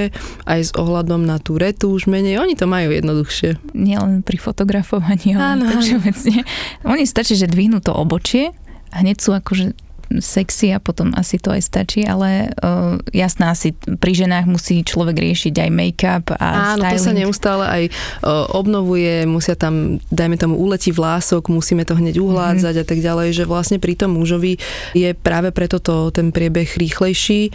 aj 0.48 0.60
s 0.64 0.72
ohľadom 0.72 1.28
na 1.28 1.36
tú 1.36 1.60
retúž 1.60 2.08
menej. 2.08 2.40
Oni 2.40 2.56
to 2.56 2.64
majú 2.64 2.88
jednoduchšie. 2.88 3.76
Nielen 3.76 4.24
pri 4.24 4.40
fotografovaní, 4.40 5.36
ale 5.36 5.68
tak 5.68 5.84
všeobecne. 5.84 6.40
Oni 6.88 7.04
stačí, 7.04 7.36
že 7.36 7.44
dvihnú 7.46 7.84
to 7.84 7.92
obočie 7.92 8.56
a 8.96 9.04
hneď 9.04 9.20
sú 9.20 9.36
akože 9.36 9.85
sexy 10.20 10.72
a 10.72 10.78
potom 10.78 11.12
asi 11.14 11.40
to 11.40 11.52
aj 11.52 11.62
stačí, 11.64 12.04
ale 12.04 12.52
uh, 12.62 12.98
jasná 13.10 13.52
asi 13.52 13.72
pri 13.74 14.12
ženách 14.12 14.46
musí 14.48 14.82
človek 14.82 15.16
riešiť 15.16 15.54
aj 15.56 15.70
make-up 15.70 16.24
a 16.36 16.76
Áno, 16.76 16.84
styling. 16.84 16.92
to 16.92 16.98
sa 17.04 17.12
neustále 17.12 17.64
aj 17.64 17.82
uh, 17.88 18.46
obnovuje, 18.56 19.24
musia 19.28 19.54
tam, 19.58 19.98
dajme 20.10 20.36
tomu, 20.36 20.56
uletí 20.58 20.92
vlások, 20.92 21.48
musíme 21.52 21.84
to 21.84 21.96
hneď 21.96 22.20
uhládzať 22.20 22.74
mm-hmm. 22.76 22.86
a 22.86 22.90
tak 22.90 22.98
ďalej, 23.00 23.28
že 23.36 23.44
vlastne 23.48 23.78
pri 23.80 23.94
tom 23.96 24.16
mužovi 24.16 24.58
je 24.92 25.10
práve 25.16 25.50
preto 25.52 25.80
to, 25.82 26.10
ten 26.12 26.30
priebeh 26.30 26.68
rýchlejší 26.68 27.52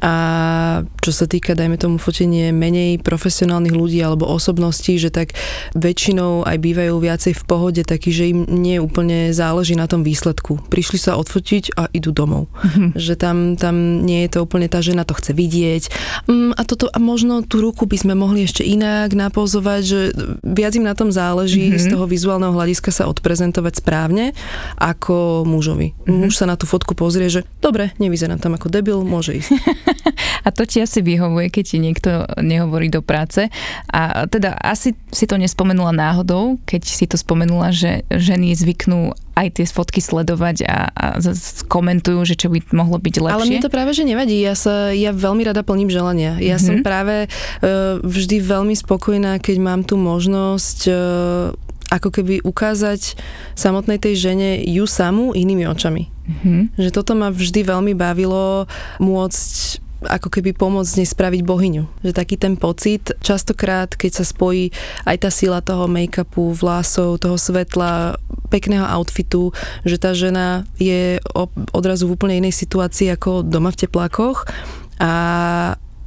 a 0.00 0.12
čo 1.00 1.12
sa 1.14 1.24
týka, 1.24 1.56
dajme 1.56 1.80
tomu, 1.80 1.96
fotenie 1.96 2.52
menej 2.52 3.00
profesionálnych 3.00 3.72
ľudí 3.72 4.02
alebo 4.02 4.28
osobností, 4.28 5.00
že 5.00 5.08
tak 5.08 5.32
väčšinou 5.72 6.44
aj 6.44 6.56
bývajú 6.60 6.94
viacej 7.00 7.32
v 7.32 7.44
pohode, 7.46 7.82
taký, 7.86 8.12
že 8.12 8.24
im 8.34 8.44
nie 8.44 8.76
úplne 8.76 9.32
záleží 9.32 9.72
na 9.72 9.88
tom 9.88 10.04
výsledku. 10.04 10.60
Prišli 10.68 10.98
sa 11.00 11.16
odfotiť 11.16 11.78
a 11.80 11.88
idú 11.94 12.12
domov. 12.12 12.52
Mm-hmm. 12.60 12.88
Že 12.98 13.14
tam, 13.16 13.36
tam 13.56 14.04
nie 14.04 14.26
je 14.26 14.36
to 14.36 14.38
úplne 14.44 14.68
tá 14.68 14.84
žena 14.84 15.08
to 15.08 15.16
chce 15.16 15.32
vidieť. 15.32 15.82
Mm, 16.28 16.52
a 16.52 16.62
toto, 16.68 16.92
a 16.92 16.98
možno 17.00 17.40
tú 17.46 17.64
ruku 17.64 17.88
by 17.88 17.96
sme 17.96 18.12
mohli 18.12 18.44
ešte 18.44 18.66
inak 18.66 19.16
napozovať, 19.16 19.80
že 19.86 20.00
viac 20.44 20.76
im 20.76 20.84
na 20.84 20.92
tom 20.92 21.08
záleží 21.08 21.72
mm-hmm. 21.72 21.82
z 21.82 21.86
toho 21.94 22.04
vizuálneho 22.04 22.52
hľadiska 22.52 22.92
sa 22.92 23.08
odprezentovať 23.08 23.80
správne 23.80 24.36
ako 24.76 25.48
mužovi. 25.48 25.96
Mm-hmm. 25.96 26.18
Muž 26.20 26.36
sa 26.36 26.44
na 26.44 26.58
tú 26.58 26.68
fotku 26.68 26.92
pozrie, 26.92 27.32
že 27.32 27.48
dobre, 27.64 27.96
nevyzerám 27.96 28.42
tam 28.42 28.58
ako 28.58 28.68
debil, 28.68 29.00
môže 29.06 29.40
ísť. 29.40 29.54
a 30.46 30.48
to 30.50 30.66
ti 30.66 30.82
asi 30.82 31.02
vyhovuje, 31.02 31.50
keď 31.50 31.64
ti 31.64 31.78
niekto 31.78 32.10
nehovorí 32.40 32.90
do 32.90 33.00
práce. 33.02 33.48
A 33.90 34.26
teda 34.26 34.56
asi 34.58 34.94
si 35.10 35.24
to 35.26 35.38
nespomenula 35.38 35.94
náhodou, 35.94 36.58
keď 36.66 36.82
si 36.86 37.06
to 37.06 37.18
spomenula, 37.18 37.70
že 37.70 38.06
ženy 38.10 38.54
zvyknú 38.54 39.14
aj 39.36 39.60
tie 39.60 39.66
fotky 39.68 40.00
sledovať 40.00 40.64
a, 40.64 40.78
a 40.88 41.06
komentujú, 41.68 42.24
že 42.24 42.40
čo 42.40 42.48
by 42.48 42.72
mohlo 42.72 42.96
byť 42.96 43.14
lepšie. 43.20 43.36
Ale 43.36 43.48
mne 43.52 43.60
to 43.60 43.68
práve, 43.68 43.92
že 43.92 44.08
nevadí. 44.08 44.40
Ja, 44.40 44.56
sa, 44.56 44.96
ja 44.96 45.12
veľmi 45.12 45.44
rada 45.44 45.60
plním 45.60 45.92
želania. 45.92 46.40
Ja 46.40 46.56
mm-hmm. 46.56 46.64
som 46.64 46.76
práve 46.80 47.28
uh, 47.28 48.00
vždy 48.00 48.40
veľmi 48.40 48.72
spokojná, 48.72 49.36
keď 49.36 49.56
mám 49.60 49.84
tu 49.84 50.00
možnosť 50.00 50.78
uh, 50.88 50.96
ako 51.92 52.08
keby 52.10 52.42
ukázať 52.42 53.14
samotnej 53.54 54.00
tej 54.00 54.18
žene 54.18 54.58
ju 54.64 54.88
samú 54.88 55.36
inými 55.36 55.68
očami. 55.68 56.15
Mm-hmm. 56.26 56.60
Že 56.78 56.90
toto 56.90 57.12
ma 57.14 57.30
vždy 57.30 57.60
veľmi 57.62 57.94
bavilo 57.94 58.66
môcť 58.98 59.86
ako 60.06 60.28
keby 60.28 60.52
pomôcť 60.52 61.02
nej 61.02 61.08
spraviť 61.08 61.40
bohyňu. 61.42 61.84
Že 62.04 62.12
taký 62.12 62.36
ten 62.36 62.54
pocit, 62.60 63.16
častokrát, 63.24 63.88
keď 63.96 64.22
sa 64.22 64.24
spojí 64.28 64.70
aj 65.08 65.16
tá 65.24 65.30
sila 65.32 65.64
toho 65.64 65.88
make-upu, 65.88 66.52
vlasov, 66.52 67.16
toho 67.16 67.40
svetla, 67.40 68.20
pekného 68.52 68.84
outfitu, 68.86 69.50
že 69.82 69.96
tá 69.96 70.12
žena 70.12 70.68
je 70.76 71.18
odrazu 71.72 72.06
v 72.06 72.14
úplne 72.14 72.38
inej 72.38 72.54
situácii 72.54 73.10
ako 73.16 73.42
doma 73.42 73.72
v 73.72 73.88
teplákoch 73.88 74.46
a 75.00 75.12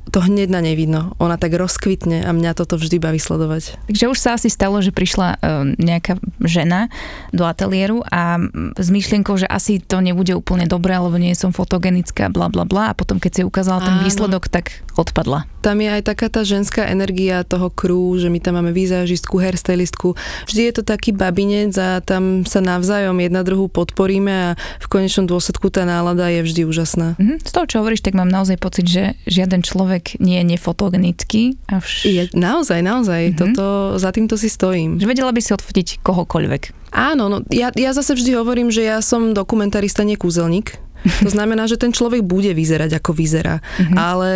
to 0.10 0.20
hneď 0.22 0.50
na 0.50 0.62
nej 0.62 0.74
vidno. 0.74 1.14
Ona 1.22 1.38
tak 1.38 1.54
rozkvitne 1.54 2.26
a 2.26 2.32
mňa 2.34 2.58
toto 2.58 2.76
vždy 2.76 2.98
baví 2.98 3.22
sledovať. 3.22 3.78
Takže 3.90 4.06
už 4.10 4.18
sa 4.18 4.36
asi 4.36 4.50
stalo, 4.50 4.82
že 4.82 4.90
prišla 4.90 5.28
e, 5.34 5.38
nejaká 5.78 6.18
žena 6.42 6.90
do 7.30 7.46
ateliéru 7.46 8.02
a 8.06 8.42
s 8.76 8.88
myšlienkou, 8.90 9.38
že 9.38 9.46
asi 9.46 9.78
to 9.78 10.02
nebude 10.02 10.34
úplne 10.34 10.66
dobré, 10.66 10.98
lebo 10.98 11.16
nie 11.22 11.38
som 11.38 11.54
fotogenická, 11.54 12.34
bla 12.34 12.50
bla 12.50 12.66
bla 12.66 12.92
a 12.92 12.98
potom 12.98 13.22
keď 13.22 13.32
si 13.32 13.42
ukázala 13.46 13.86
ten 13.86 13.96
Áno. 14.02 14.06
výsledok, 14.06 14.50
tak 14.50 14.82
odpadla. 14.98 15.46
Tam 15.60 15.78
je 15.84 15.90
aj 15.92 16.08
taká 16.08 16.32
tá 16.32 16.48
ženská 16.48 16.88
energia 16.88 17.44
toho 17.44 17.68
krú, 17.68 18.16
že 18.16 18.32
my 18.32 18.40
tam 18.40 18.58
máme 18.62 18.72
výzážistku, 18.72 19.36
hairstylistku. 19.36 20.16
Vždy 20.48 20.62
je 20.72 20.74
to 20.80 20.84
taký 20.88 21.12
babinec 21.12 21.76
a 21.76 22.00
tam 22.00 22.48
sa 22.48 22.64
navzájom 22.64 23.20
jedna 23.20 23.44
druhú 23.44 23.68
podporíme 23.68 24.32
a 24.32 24.50
v 24.56 24.88
konečnom 24.88 25.28
dôsledku 25.28 25.68
tá 25.68 25.84
nálada 25.84 26.32
je 26.32 26.46
vždy 26.46 26.62
úžasná. 26.64 27.20
Mm-hmm. 27.20 27.44
Z 27.44 27.52
toho, 27.52 27.66
čo 27.68 27.76
hovoríš, 27.84 28.06
tak 28.06 28.16
mám 28.16 28.32
naozaj 28.32 28.56
pocit, 28.62 28.88
že 28.88 29.04
žiaden 29.28 29.60
človek 29.60 29.90
človek 29.90 30.22
nie 30.22 30.38
je 30.38 30.46
nefotogenický. 30.56 31.44
A 31.72 31.82
vš... 31.82 32.06
je, 32.06 32.24
naozaj, 32.38 32.80
naozaj. 32.86 33.34
Mm-hmm. 33.34 33.40
Toto, 33.40 33.66
za 33.98 34.14
týmto 34.14 34.38
si 34.38 34.52
stojím. 34.52 35.02
Že 35.02 35.10
vedela 35.10 35.34
by 35.34 35.42
si 35.42 35.52
odfotiť 35.56 36.04
kohokoľvek. 36.06 36.80
Áno, 36.90 37.30
no 37.30 37.38
ja, 37.54 37.70
ja 37.78 37.94
zase 37.94 38.18
vždy 38.18 38.34
hovorím, 38.34 38.74
že 38.74 38.82
ja 38.82 38.98
som 39.06 39.38
dokumentarista, 39.38 40.02
nie 40.02 40.18
kúzelník. 40.18 40.78
To 41.26 41.30
znamená, 41.32 41.68
že 41.68 41.80
ten 41.80 41.92
človek 41.92 42.24
bude 42.24 42.52
vyzerať 42.52 43.00
ako 43.00 43.12
vyzerá. 43.16 43.60
Mm-hmm. 43.60 43.98
Ale 43.98 44.32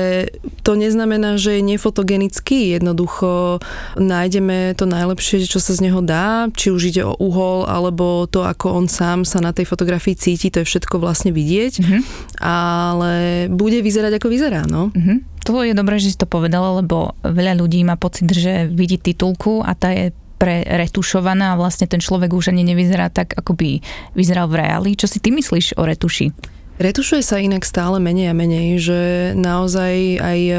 to 0.63 0.75
neznamená, 0.75 1.36
že 1.39 1.60
je 1.60 1.62
nefotogenický. 1.63 2.75
Jednoducho 2.75 3.60
nájdeme 3.96 4.75
to 4.75 4.86
najlepšie, 4.88 5.48
čo 5.48 5.60
sa 5.60 5.75
z 5.75 5.89
neho 5.89 6.00
dá, 6.03 6.48
či 6.55 6.72
už 6.72 6.91
ide 6.91 7.03
o 7.08 7.15
uhol, 7.15 7.67
alebo 7.67 8.27
to, 8.27 8.43
ako 8.43 8.84
on 8.84 8.88
sám 8.88 9.24
sa 9.27 9.39
na 9.39 9.55
tej 9.55 9.67
fotografii 9.67 10.15
cíti, 10.15 10.51
to 10.51 10.63
je 10.63 10.70
všetko 10.70 11.00
vlastne 11.00 11.32
vidieť. 11.36 11.74
Mm-hmm. 11.79 12.01
Ale 12.43 13.13
bude 13.51 13.79
vyzerať 13.84 14.20
ako 14.20 14.27
vyzerá, 14.32 14.63
no. 14.67 14.91
Mm-hmm. 14.91 15.34
To 15.43 15.60
je 15.60 15.75
dobré, 15.75 16.00
že 16.00 16.15
si 16.15 16.17
to 16.20 16.24
povedala, 16.24 16.79
lebo 16.79 17.20
veľa 17.20 17.60
ľudí 17.60 17.84
má 17.84 18.00
pocit, 18.00 18.32
že 18.32 18.72
vidí 18.72 18.96
titulku 18.96 19.60
a 19.60 19.75
tá 19.75 19.91
je 19.91 20.15
preretušovaná 20.43 21.55
a 21.55 21.59
vlastne 21.59 21.88
ten 21.88 22.03
človek 22.03 22.35
už 22.35 22.51
ani 22.51 22.67
nevyzerá 22.67 23.07
tak, 23.07 23.31
ako 23.39 23.55
by 23.55 23.79
vyzeral 24.12 24.51
v 24.51 24.59
reáli. 24.59 25.00
Čo 25.00 25.07
si 25.07 25.23
ty 25.23 25.31
myslíš 25.31 25.79
o 25.79 25.88
retuši? 25.88 26.35
Retušuje 26.74 27.22
sa 27.22 27.38
inak 27.38 27.70
stále 27.70 28.01
menej 28.01 28.34
a 28.34 28.36
menej, 28.36 28.82
že 28.82 29.00
naozaj 29.38 30.18
aj 30.18 30.39
e, 30.42 30.53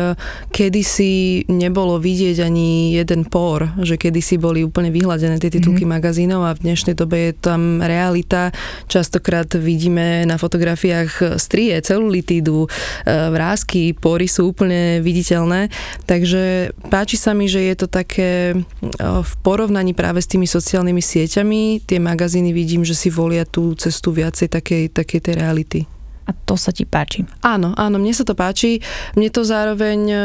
kedysi 0.54 1.42
nebolo 1.50 1.98
vidieť 1.98 2.38
ani 2.38 2.94
jeden 2.94 3.26
por, 3.26 3.66
že 3.82 3.98
kedysi 3.98 4.38
boli 4.38 4.62
úplne 4.62 4.94
vyhľadené 4.94 5.42
tie 5.42 5.50
titulky 5.50 5.82
mm-hmm. 5.82 5.98
magazínov 5.98 6.46
a 6.46 6.54
v 6.54 6.70
dnešnej 6.70 6.94
dobe 6.94 7.18
je 7.18 7.32
tam 7.34 7.82
realita. 7.82 8.54
Častokrát 8.86 9.50
vidíme 9.58 10.22
na 10.22 10.38
fotografiách 10.38 11.34
strie, 11.34 11.74
celulitídu, 11.82 12.62
e, 12.62 12.68
vrázky, 13.10 13.98
pory 13.98 14.30
sú 14.30 14.54
úplne 14.54 15.02
viditeľné. 15.02 15.66
Takže 16.06 16.78
páči 16.94 17.18
sa 17.18 17.34
mi, 17.34 17.50
že 17.50 17.58
je 17.58 17.74
to 17.74 17.90
také 17.90 18.54
e, 18.54 18.56
v 19.02 19.32
porovnaní 19.42 19.98
práve 19.98 20.22
s 20.22 20.30
tými 20.30 20.46
sociálnymi 20.46 21.02
sieťami. 21.02 21.82
Tie 21.82 21.98
magazíny 21.98 22.54
vidím, 22.54 22.86
že 22.86 22.94
si 22.94 23.10
volia 23.10 23.42
tú 23.42 23.74
cestu 23.74 24.14
viacej 24.14 24.46
takej, 24.46 24.94
takej 24.94 25.18
tej 25.18 25.34
reality. 25.42 25.80
A 26.24 26.32
to 26.32 26.56
sa 26.56 26.72
ti 26.72 26.88
páči? 26.88 27.28
Áno, 27.44 27.76
áno, 27.76 28.00
mne 28.00 28.16
sa 28.16 28.24
to 28.24 28.32
páči. 28.32 28.80
Mne 29.12 29.28
to 29.28 29.44
zároveň 29.44 30.00
e, 30.08 30.16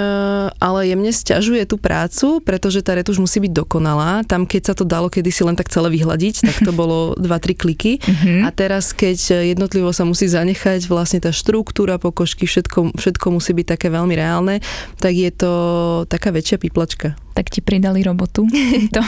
ale 0.56 0.80
jemne 0.88 1.12
stiažuje 1.12 1.68
tú 1.68 1.76
prácu, 1.76 2.40
pretože 2.40 2.80
tá 2.80 2.96
retuš 2.96 3.20
musí 3.20 3.44
byť 3.44 3.52
dokonalá. 3.52 4.24
Tam, 4.24 4.48
keď 4.48 4.72
sa 4.72 4.74
to 4.76 4.88
dalo 4.88 5.12
kedysi 5.12 5.44
len 5.44 5.60
tak 5.60 5.68
celé 5.68 5.92
vyhľadiť, 5.92 6.48
tak 6.48 6.58
to 6.64 6.72
bolo 6.82 7.20
2-3 7.20 7.56
kliky. 7.60 8.00
Mhm. 8.00 8.48
A 8.48 8.50
teraz, 8.56 8.96
keď 8.96 9.44
jednotlivo 9.44 9.92
sa 9.92 10.08
musí 10.08 10.32
zanechať 10.32 10.88
vlastne 10.88 11.20
tá 11.20 11.36
štruktúra 11.36 12.00
pokožky, 12.00 12.48
všetko, 12.48 12.96
všetko 12.96 13.26
musí 13.36 13.52
byť 13.52 13.68
také 13.76 13.88
veľmi 13.92 14.16
reálne, 14.16 14.64
tak 15.04 15.14
je 15.16 15.32
to 15.36 15.52
taká 16.08 16.32
väčšia 16.32 16.58
piplačka 16.60 17.20
tak 17.40 17.48
ti 17.48 17.64
pridali 17.64 18.04
robotu. 18.04 18.44
to. 18.96 19.00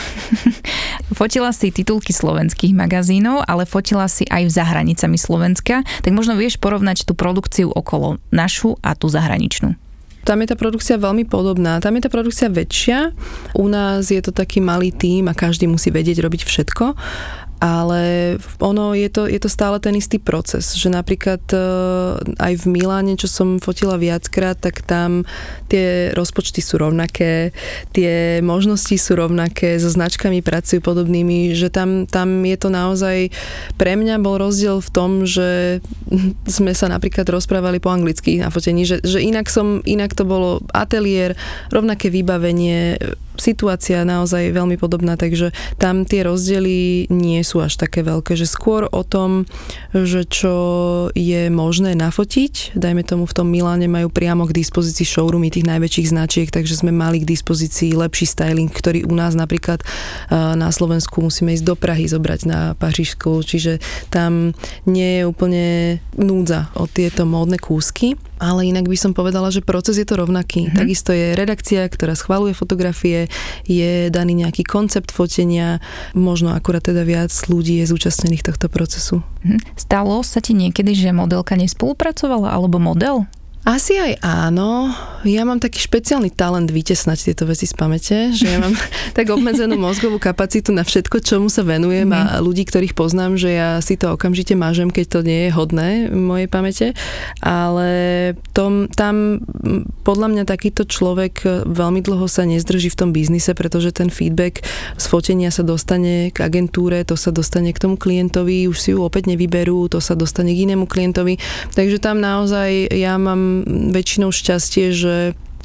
fotila 1.12 1.52
si 1.52 1.68
titulky 1.68 2.16
slovenských 2.16 2.72
magazínov, 2.72 3.44
ale 3.44 3.68
fotila 3.68 4.08
si 4.08 4.24
aj 4.32 4.48
v 4.48 4.52
zahranicami 4.56 5.20
Slovenska, 5.20 5.84
tak 5.84 6.16
možno 6.16 6.40
vieš 6.40 6.56
porovnať 6.56 7.04
tú 7.04 7.12
produkciu 7.12 7.68
okolo 7.68 8.24
našu 8.32 8.80
a 8.80 8.96
tú 8.96 9.12
zahraničnú. 9.12 9.76
Tam 10.24 10.38
je 10.40 10.48
tá 10.48 10.56
produkcia 10.56 11.02
veľmi 11.02 11.28
podobná. 11.28 11.82
Tam 11.82 11.98
je 11.98 12.06
tá 12.06 12.10
produkcia 12.14 12.48
väčšia. 12.48 13.12
U 13.58 13.66
nás 13.66 14.14
je 14.14 14.22
to 14.22 14.30
taký 14.30 14.62
malý 14.62 14.94
tím 14.94 15.28
a 15.28 15.36
každý 15.36 15.66
musí 15.66 15.90
vedieť 15.90 16.22
robiť 16.22 16.42
všetko 16.46 16.86
ale 17.62 18.36
ono 18.58 18.98
je 18.98 19.06
to, 19.06 19.30
je 19.30 19.38
to 19.38 19.46
stále 19.46 19.77
ten 19.77 19.94
istý 19.94 20.18
proces, 20.18 20.74
že 20.74 20.89
napríklad 20.89 21.46
e, 21.53 21.58
aj 22.41 22.53
v 22.58 22.65
Miláne, 22.65 23.13
čo 23.13 23.30
som 23.30 23.62
fotila 23.62 24.01
viackrát, 24.01 24.58
tak 24.58 24.82
tam 24.82 25.30
tie 25.70 26.10
rozpočty 26.18 26.58
sú 26.58 26.82
rovnaké, 26.82 27.53
tie 27.94 28.41
možnosti 28.41 28.98
sú 28.98 29.13
rovnaké, 29.13 29.77
so 29.77 29.94
značkami 29.94 30.41
pracujú 30.41 30.82
podobnými, 30.82 31.53
že 31.53 31.70
tam, 31.70 32.10
tam 32.10 32.41
je 32.41 32.58
to 32.58 32.74
naozaj, 32.74 33.30
pre 33.77 33.94
mňa 33.94 34.18
bol 34.25 34.41
rozdiel 34.41 34.82
v 34.82 34.89
tom, 34.89 35.12
že 35.30 35.80
sme 36.58 36.74
sa 36.74 36.89
napríklad 36.89 37.30
rozprávali 37.30 37.77
po 37.77 37.94
anglicky 37.94 38.41
na 38.41 38.50
fotení, 38.50 38.89
že, 38.89 39.06
že 39.06 39.22
inak 39.22 39.46
som, 39.53 39.86
inak 39.86 40.18
to 40.18 40.25
bolo 40.25 40.65
ateliér, 40.74 41.38
rovnaké 41.70 42.10
vybavenie, 42.10 42.98
situácia 43.41 44.05
naozaj 44.05 44.53
veľmi 44.53 44.77
podobná, 44.77 45.17
takže 45.17 45.50
tam 45.81 46.05
tie 46.05 46.21
rozdiely 46.21 47.10
nie 47.10 47.41
sú 47.41 47.65
až 47.65 47.81
také 47.81 48.05
veľké, 48.05 48.38
že 48.38 48.45
skôr 48.45 48.86
o 48.86 49.01
tom, 49.01 49.50
že 49.91 50.29
čo 50.29 50.53
je 51.17 51.50
možné 51.50 51.98
nafotiť, 51.98 52.77
dajme 52.77 53.01
tomu 53.01 53.25
v 53.25 53.33
tom 53.33 53.50
Miláne 53.50 53.89
majú 53.89 54.13
priamo 54.13 54.45
k 54.45 54.53
dispozícii 54.53 55.03
showroomy 55.10 55.50
tých 55.50 55.65
najväčších 55.65 56.12
značiek, 56.13 56.48
takže 56.53 56.77
sme 56.77 56.93
mali 56.93 57.25
k 57.25 57.29
dispozícii 57.29 57.98
lepší 57.98 58.29
styling, 58.29 58.69
ktorý 58.69 59.10
u 59.10 59.15
nás 59.17 59.33
napríklad 59.33 59.81
na 60.31 60.69
Slovensku 60.69 61.25
musíme 61.25 61.57
ísť 61.57 61.65
do 61.65 61.74
Prahy 61.74 62.05
zobrať 62.05 62.39
na 62.45 62.60
Pařížsku, 62.77 63.41
čiže 63.41 63.81
tam 64.13 64.53
nie 64.86 65.19
je 65.19 65.24
úplne 65.25 65.65
núdza 66.19 66.69
o 66.77 66.86
tieto 66.86 67.25
módne 67.25 67.57
kúsky 67.57 68.13
ale 68.41 68.65
inak 68.65 68.89
by 68.89 68.98
som 68.98 69.13
povedala, 69.13 69.53
že 69.53 69.62
proces 69.62 70.01
je 70.01 70.07
to 70.10 70.17
rovnaký. 70.17 70.65
Mm-hmm. 70.65 70.79
Takisto 70.81 71.13
je 71.13 71.38
redakcia, 71.38 71.86
ktorá 71.86 72.17
schvaluje 72.17 72.57
fotografie, 72.57 73.29
je 73.69 74.10
daný 74.10 74.41
nejaký 74.41 74.65
koncept 74.65 75.13
fotenia, 75.13 75.77
možno 76.17 76.57
akurát 76.57 76.81
teda 76.81 77.05
viac 77.05 77.29
ľudí 77.45 77.86
je 77.86 77.86
zúčastnených 77.86 78.50
tohto 78.50 78.65
procesu. 78.65 79.21
Mm-hmm. 79.45 79.77
Stalo 79.77 80.25
sa 80.25 80.41
ti 80.41 80.57
niekedy, 80.57 80.98
že 80.98 81.13
modelka 81.13 81.53
nespolupracovala 81.53 82.50
alebo 82.50 82.81
model? 82.81 83.29
Asi 83.62 83.94
aj 83.94 84.18
áno. 84.25 84.89
Ja 85.22 85.46
mám 85.46 85.62
taký 85.62 85.86
špeciálny 85.86 86.34
talent 86.34 86.74
vytesnať 86.74 87.30
tieto 87.30 87.46
veci 87.46 87.70
z 87.70 87.77
pamäte, 87.77 88.34
že 88.34 88.50
ja 88.50 88.58
mám 88.58 88.74
tak 89.18 89.30
obmedzenú 89.30 89.77
mozgovú 89.77 90.18
kapacitu 90.18 90.74
na 90.74 90.82
všetko, 90.82 91.22
čomu 91.22 91.46
sa 91.46 91.62
venujem 91.62 92.10
mm. 92.10 92.18
a 92.18 92.22
ľudí, 92.41 92.65
ktorých 92.65 92.98
poznám, 92.98 93.38
že 93.38 93.53
ja 93.53 93.77
si 93.86 94.01
to 94.01 94.18
okamžite 94.18 94.58
mážem, 94.58 94.89
keď 94.89 95.06
to 95.13 95.20
nie 95.22 95.46
je 95.46 95.51
hodné 95.53 96.10
v 96.10 96.18
mojej 96.18 96.50
pamäte. 96.50 96.88
Ale 97.38 97.89
tom, 98.58 98.89
tam 98.89 99.46
podľa 100.01 100.27
mňa 100.34 100.44
takýto 100.50 100.89
človek 100.89 101.70
veľmi 101.70 102.01
dlho 102.01 102.25
sa 102.25 102.50
nezdrží 102.50 102.89
v 102.89 102.98
tom 102.98 103.10
biznise, 103.13 103.53
pretože 103.53 103.94
ten 103.94 104.10
feedback 104.10 104.65
z 104.98 105.06
fotenia 105.06 105.53
sa 105.53 105.62
dostane 105.62 106.34
k 106.34 106.50
agentúre, 106.50 107.06
to 107.06 107.13
sa 107.13 107.30
dostane 107.30 107.70
k 107.70 107.77
tomu 107.77 107.94
klientovi, 107.94 108.65
už 108.65 108.77
si 108.82 108.98
ju 108.98 109.06
opäť 109.06 109.30
nevyberú, 109.30 109.86
to 109.86 110.01
sa 110.01 110.18
dostane 110.18 110.50
k 110.58 110.65
inému 110.65 110.89
klientovi. 110.89 111.38
Takže 111.77 112.01
tam 112.01 112.18
naozaj 112.18 112.89
ja 112.89 113.22
mám 113.22 113.50
väčšinou 113.91 114.31
šťastie, 114.34 114.86
že 114.96 115.15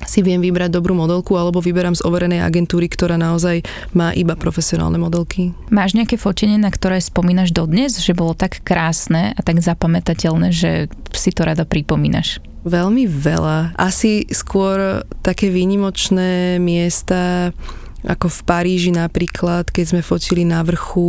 si 0.05 0.21
viem 0.21 0.45
vybrať 0.45 0.76
dobrú 0.76 0.93
modelku 0.93 1.40
alebo 1.40 1.64
vyberám 1.64 1.97
z 1.97 2.05
overenej 2.05 2.45
agentúry, 2.45 2.93
ktorá 2.93 3.16
naozaj 3.16 3.64
má 3.97 4.12
iba 4.12 4.37
profesionálne 4.37 5.00
modelky. 5.00 5.57
Máš 5.73 5.97
nejaké 5.97 6.21
fotenie, 6.21 6.61
na 6.61 6.69
ktoré 6.69 7.00
spomínaš 7.00 7.57
dodnes, 7.57 7.97
že 7.97 8.12
bolo 8.12 8.37
tak 8.37 8.61
krásne 8.61 9.33
a 9.33 9.40
tak 9.40 9.64
zapamätateľné, 9.64 10.52
že 10.52 10.93
si 11.16 11.31
to 11.33 11.49
rada 11.49 11.64
pripomínaš? 11.64 12.45
Veľmi 12.66 13.07
veľa. 13.07 13.78
Asi 13.78 14.26
skôr 14.35 15.06
také 15.23 15.49
výnimočné 15.54 16.58
miesta, 16.58 17.54
ako 18.06 18.30
v 18.30 18.40
Paríži 18.47 18.90
napríklad, 18.95 19.66
keď 19.66 19.84
sme 19.90 20.02
fotili 20.06 20.47
na 20.47 20.62
vrchu 20.62 21.02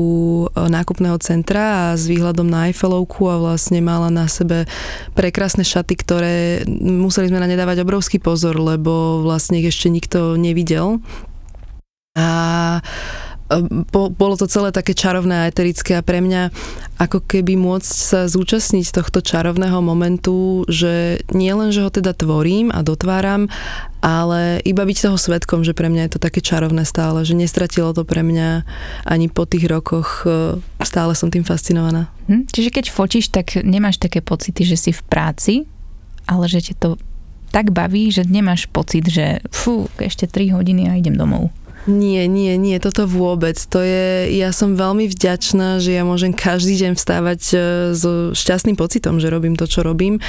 e, 0.49 0.65
nákupného 0.65 1.21
centra 1.21 1.93
a 1.93 1.97
s 1.97 2.09
výhľadom 2.09 2.49
na 2.49 2.73
Eiffelovku 2.73 3.29
a 3.29 3.37
vlastne 3.37 3.77
mala 3.85 4.09
na 4.09 4.25
sebe 4.25 4.65
prekrásne 5.13 5.61
šaty, 5.61 5.93
ktoré 5.93 6.35
museli 6.81 7.29
sme 7.29 7.37
na 7.37 7.45
ne 7.45 7.53
dávať 7.53 7.85
obrovský 7.85 8.17
pozor, 8.17 8.57
lebo 8.57 9.21
vlastne 9.21 9.61
ich 9.61 9.69
ešte 9.69 9.93
nikto 9.93 10.33
nevidel. 10.41 10.97
A 12.17 12.81
po, 13.91 14.11
bolo 14.11 14.35
to 14.35 14.45
celé 14.51 14.75
také 14.75 14.91
čarovné 14.91 15.47
a 15.47 15.47
eterické 15.47 15.95
a 15.95 16.03
pre 16.03 16.19
mňa 16.19 16.51
ako 16.99 17.23
keby 17.23 17.55
môcť 17.55 17.93
sa 17.95 18.19
zúčastniť 18.27 18.91
tohto 18.91 19.23
čarovného 19.23 19.79
momentu, 19.79 20.67
že 20.67 21.23
nie 21.31 21.51
len, 21.55 21.71
že 21.71 21.83
ho 21.83 21.91
teda 21.91 22.11
tvorím 22.11 22.73
a 22.75 22.83
dotváram, 22.83 23.47
ale 24.03 24.59
iba 24.67 24.83
byť 24.83 24.97
toho 25.09 25.17
svetkom, 25.17 25.63
že 25.63 25.71
pre 25.71 25.87
mňa 25.87 26.07
je 26.07 26.11
to 26.17 26.23
také 26.23 26.43
čarovné 26.43 26.83
stále, 26.83 27.23
že 27.23 27.39
nestratilo 27.39 27.95
to 27.95 28.03
pre 28.03 28.21
mňa 28.21 28.67
ani 29.07 29.31
po 29.31 29.47
tých 29.47 29.65
rokoch, 29.71 30.27
e, 30.27 30.59
stále 30.83 31.15
som 31.15 31.31
tým 31.31 31.47
fascinovaná. 31.47 32.11
Hm, 32.27 32.51
čiže 32.51 32.69
keď 32.69 32.91
fotíš, 32.91 33.31
tak 33.31 33.57
nemáš 33.63 33.97
také 33.97 34.19
pocity, 34.19 34.67
že 34.67 34.77
si 34.77 34.91
v 34.91 35.01
práci, 35.07 35.53
ale 36.27 36.51
že 36.51 36.59
ti 36.59 36.73
to 36.75 36.99
tak 37.51 37.71
baví, 37.71 38.11
že 38.11 38.27
nemáš 38.27 38.67
pocit, 38.67 39.07
že 39.07 39.39
fú, 39.49 39.87
ešte 39.97 40.27
3 40.27 40.51
hodiny 40.51 40.91
a 40.91 40.99
idem 40.99 41.15
domov. 41.15 41.49
Nie, 41.87 42.27
nie, 42.27 42.59
nie, 42.59 42.75
toto 42.83 43.07
vôbec. 43.07 43.55
To 43.71 43.79
je, 43.79 44.35
ja 44.35 44.51
som 44.51 44.75
veľmi 44.75 45.07
vďačná, 45.07 45.79
že 45.79 45.95
ja 45.95 46.03
môžem 46.03 46.35
každý 46.35 46.75
deň 46.83 46.99
vstávať 46.99 47.41
e, 47.55 47.57
so 47.95 48.35
šťastným 48.35 48.75
pocitom, 48.75 49.23
že 49.23 49.31
robím 49.31 49.55
to, 49.55 49.63
čo 49.63 49.87
robím. 49.87 50.19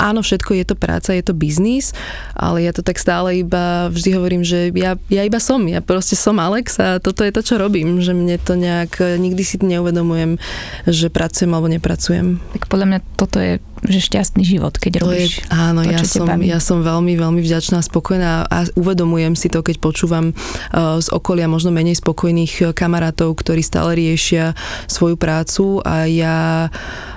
Áno, 0.00 0.24
všetko 0.24 0.56
je 0.56 0.64
to 0.72 0.74
práca, 0.74 1.12
je 1.12 1.20
to 1.20 1.36
biznis, 1.36 1.92
ale 2.32 2.64
ja 2.64 2.72
to 2.72 2.80
tak 2.80 2.96
stále 2.96 3.44
iba 3.44 3.92
vždy 3.92 4.10
hovorím, 4.16 4.40
že 4.40 4.72
ja, 4.72 4.96
ja 5.12 5.22
iba 5.28 5.36
som, 5.36 5.60
ja 5.68 5.84
proste 5.84 6.16
som 6.16 6.40
Alex 6.40 6.80
a 6.80 6.96
toto 6.96 7.28
je 7.28 7.32
to, 7.36 7.44
čo 7.44 7.60
robím, 7.60 8.00
že 8.00 8.16
mne 8.16 8.40
to 8.40 8.56
nejak, 8.56 8.96
e, 9.04 9.20
nikdy 9.20 9.44
si 9.44 9.60
neuvedomujem, 9.60 10.40
že 10.88 11.12
pracujem 11.12 11.52
alebo 11.52 11.68
nepracujem. 11.68 12.40
Tak 12.56 12.72
podľa 12.72 12.86
mňa 12.88 12.98
toto 13.20 13.36
je 13.36 13.60
že 13.82 13.98
šťastný 13.98 14.46
život, 14.46 14.78
keď 14.78 15.02
to 15.02 15.10
robíš 15.10 15.42
je, 15.42 15.50
Áno, 15.50 15.82
to, 15.82 15.90
ja, 15.90 16.00
som, 16.06 16.26
ja 16.38 16.58
som 16.62 16.78
veľmi, 16.86 17.18
veľmi 17.18 17.42
vďačná 17.42 17.82
a 17.82 17.86
spokojná 17.86 18.46
a 18.46 18.58
uvedomujem 18.78 19.34
si 19.34 19.50
to, 19.50 19.58
keď 19.66 19.82
počúvam 19.82 20.30
uh, 20.30 21.02
z 21.02 21.10
okolia 21.10 21.50
možno 21.50 21.74
menej 21.74 21.98
spokojných 21.98 22.70
kamarátov, 22.78 23.34
ktorí 23.34 23.58
stále 23.58 23.98
riešia 23.98 24.54
svoju 24.86 25.18
prácu 25.18 25.82
a 25.82 26.06
ja 26.06 26.70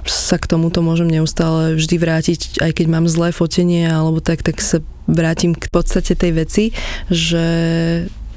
sa 0.05 0.37
k 0.41 0.49
tomuto 0.49 0.81
môžem 0.81 1.09
neustále 1.09 1.77
vždy 1.77 1.95
vrátiť, 2.01 2.39
aj 2.61 2.71
keď 2.81 2.85
mám 2.89 3.05
zlé 3.05 3.29
fotenie 3.29 3.85
alebo 3.85 4.17
tak, 4.17 4.41
tak 4.41 4.57
sa 4.57 4.81
vrátim 5.05 5.53
k 5.53 5.69
podstate 5.69 6.17
tej 6.17 6.31
veci, 6.33 6.63
že 7.13 7.45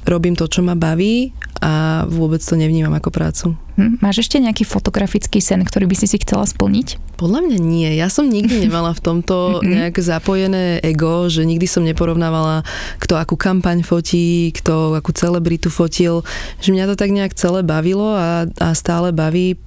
robím 0.05 0.37
to, 0.37 0.45
čo 0.45 0.61
ma 0.61 0.77
baví 0.77 1.33
a 1.59 2.07
vôbec 2.07 2.39
to 2.39 2.55
nevnímam 2.55 2.95
ako 2.95 3.11
prácu. 3.11 3.45
Hm, 3.75 3.99
máš 4.03 4.27
ešte 4.27 4.39
nejaký 4.39 4.63
fotografický 4.63 5.43
sen, 5.43 5.63
ktorý 5.63 5.87
by 5.87 5.95
si 5.95 6.07
si 6.07 6.17
chcela 6.19 6.47
splniť? 6.47 7.19
Podľa 7.19 7.47
mňa 7.47 7.57
nie. 7.59 7.89
Ja 7.95 8.07
som 8.07 8.27
nikdy 8.27 8.59
nemala 8.67 8.95
v 8.95 9.03
tomto 9.03 9.59
nejak 9.63 9.99
zapojené 9.99 10.79
ego, 10.83 11.27
že 11.27 11.43
nikdy 11.43 11.67
som 11.67 11.83
neporovnávala, 11.83 12.63
kto 12.99 13.19
akú 13.19 13.35
kampaň 13.35 13.83
fotí, 13.83 14.55
kto 14.55 14.95
akú 14.99 15.11
celebritu 15.11 15.67
fotil. 15.71 16.23
Že 16.63 16.79
mňa 16.79 16.85
to 16.91 16.95
tak 16.99 17.11
nejak 17.11 17.35
celé 17.35 17.63
bavilo 17.63 18.15
a, 18.15 18.47
a 18.47 18.67
stále 18.71 19.11
baví 19.15 19.59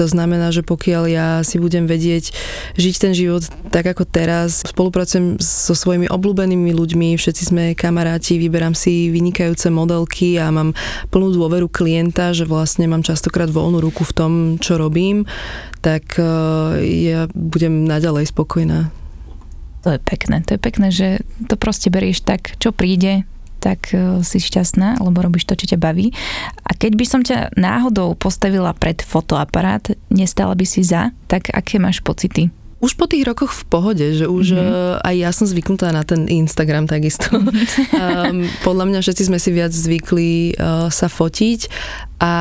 to 0.00 0.08
znamená, 0.08 0.48
že 0.48 0.64
pokiaľ 0.64 1.04
ja 1.12 1.28
si 1.44 1.60
budem 1.60 1.84
vedieť 1.84 2.32
žiť 2.80 2.94
ten 2.96 3.12
život 3.12 3.44
tak 3.68 3.84
ako 3.84 4.08
teraz, 4.08 4.64
spolupracujem 4.64 5.36
so 5.36 5.76
svojimi 5.76 6.08
obľúbenými 6.08 6.72
ľuďmi, 6.72 7.20
všetci 7.20 7.42
sme 7.52 7.64
kamaráti, 7.76 8.40
vyberám 8.40 8.72
si 8.72 9.12
vynikajúce 9.12 9.68
modelky 9.68 10.40
a 10.40 10.48
mám 10.48 10.72
plnú 11.12 11.36
dôveru 11.36 11.68
klienta, 11.68 12.32
že 12.32 12.48
vlastne 12.48 12.88
mám 12.88 13.04
častokrát 13.04 13.52
voľnú 13.52 13.84
ruku 13.84 14.08
v 14.08 14.16
tom, 14.16 14.32
čo 14.56 14.80
robím, 14.80 15.28
tak 15.84 16.16
e, 16.16 16.24
ja 17.12 17.28
budem 17.36 17.84
naďalej 17.84 18.32
spokojná. 18.32 18.88
To 19.84 19.96
je 19.96 20.00
pekné, 20.00 20.40
to 20.48 20.56
je 20.56 20.60
pekné, 20.60 20.88
že 20.88 21.08
to 21.44 21.60
proste 21.60 21.92
berieš 21.92 22.24
tak, 22.24 22.56
čo 22.56 22.72
príde, 22.72 23.28
tak 23.60 23.92
e, 23.92 24.24
si 24.24 24.40
šťastná, 24.40 24.98
lebo 25.04 25.20
robíš 25.20 25.44
to, 25.44 25.54
čo 25.54 25.70
ťa 25.70 25.78
baví. 25.78 26.10
A 26.64 26.72
keď 26.72 26.92
by 26.96 27.04
som 27.04 27.20
ťa 27.20 27.54
náhodou 27.60 28.16
postavila 28.16 28.72
pred 28.72 29.04
fotoaparát, 29.04 29.84
nestala 30.08 30.56
by 30.56 30.66
si 30.66 30.80
za, 30.80 31.12
tak 31.28 31.52
aké 31.52 31.76
máš 31.76 32.00
pocity? 32.00 32.48
Už 32.80 32.96
po 32.96 33.04
tých 33.04 33.28
rokoch 33.28 33.52
v 33.52 33.64
pohode, 33.68 34.06
že 34.16 34.24
už 34.24 34.56
mm-hmm. 34.56 35.04
aj 35.04 35.14
ja 35.20 35.30
som 35.36 35.44
zvyknutá 35.44 35.92
na 35.92 36.00
ten 36.00 36.24
Instagram 36.24 36.88
takisto. 36.88 37.28
um, 37.36 38.48
podľa 38.66 38.84
mňa 38.88 38.98
všetci 39.04 39.28
sme 39.28 39.36
si 39.36 39.52
viac 39.52 39.68
zvykli 39.68 40.56
uh, 40.56 40.88
sa 40.88 41.12
fotiť 41.12 41.60
a 42.20 42.34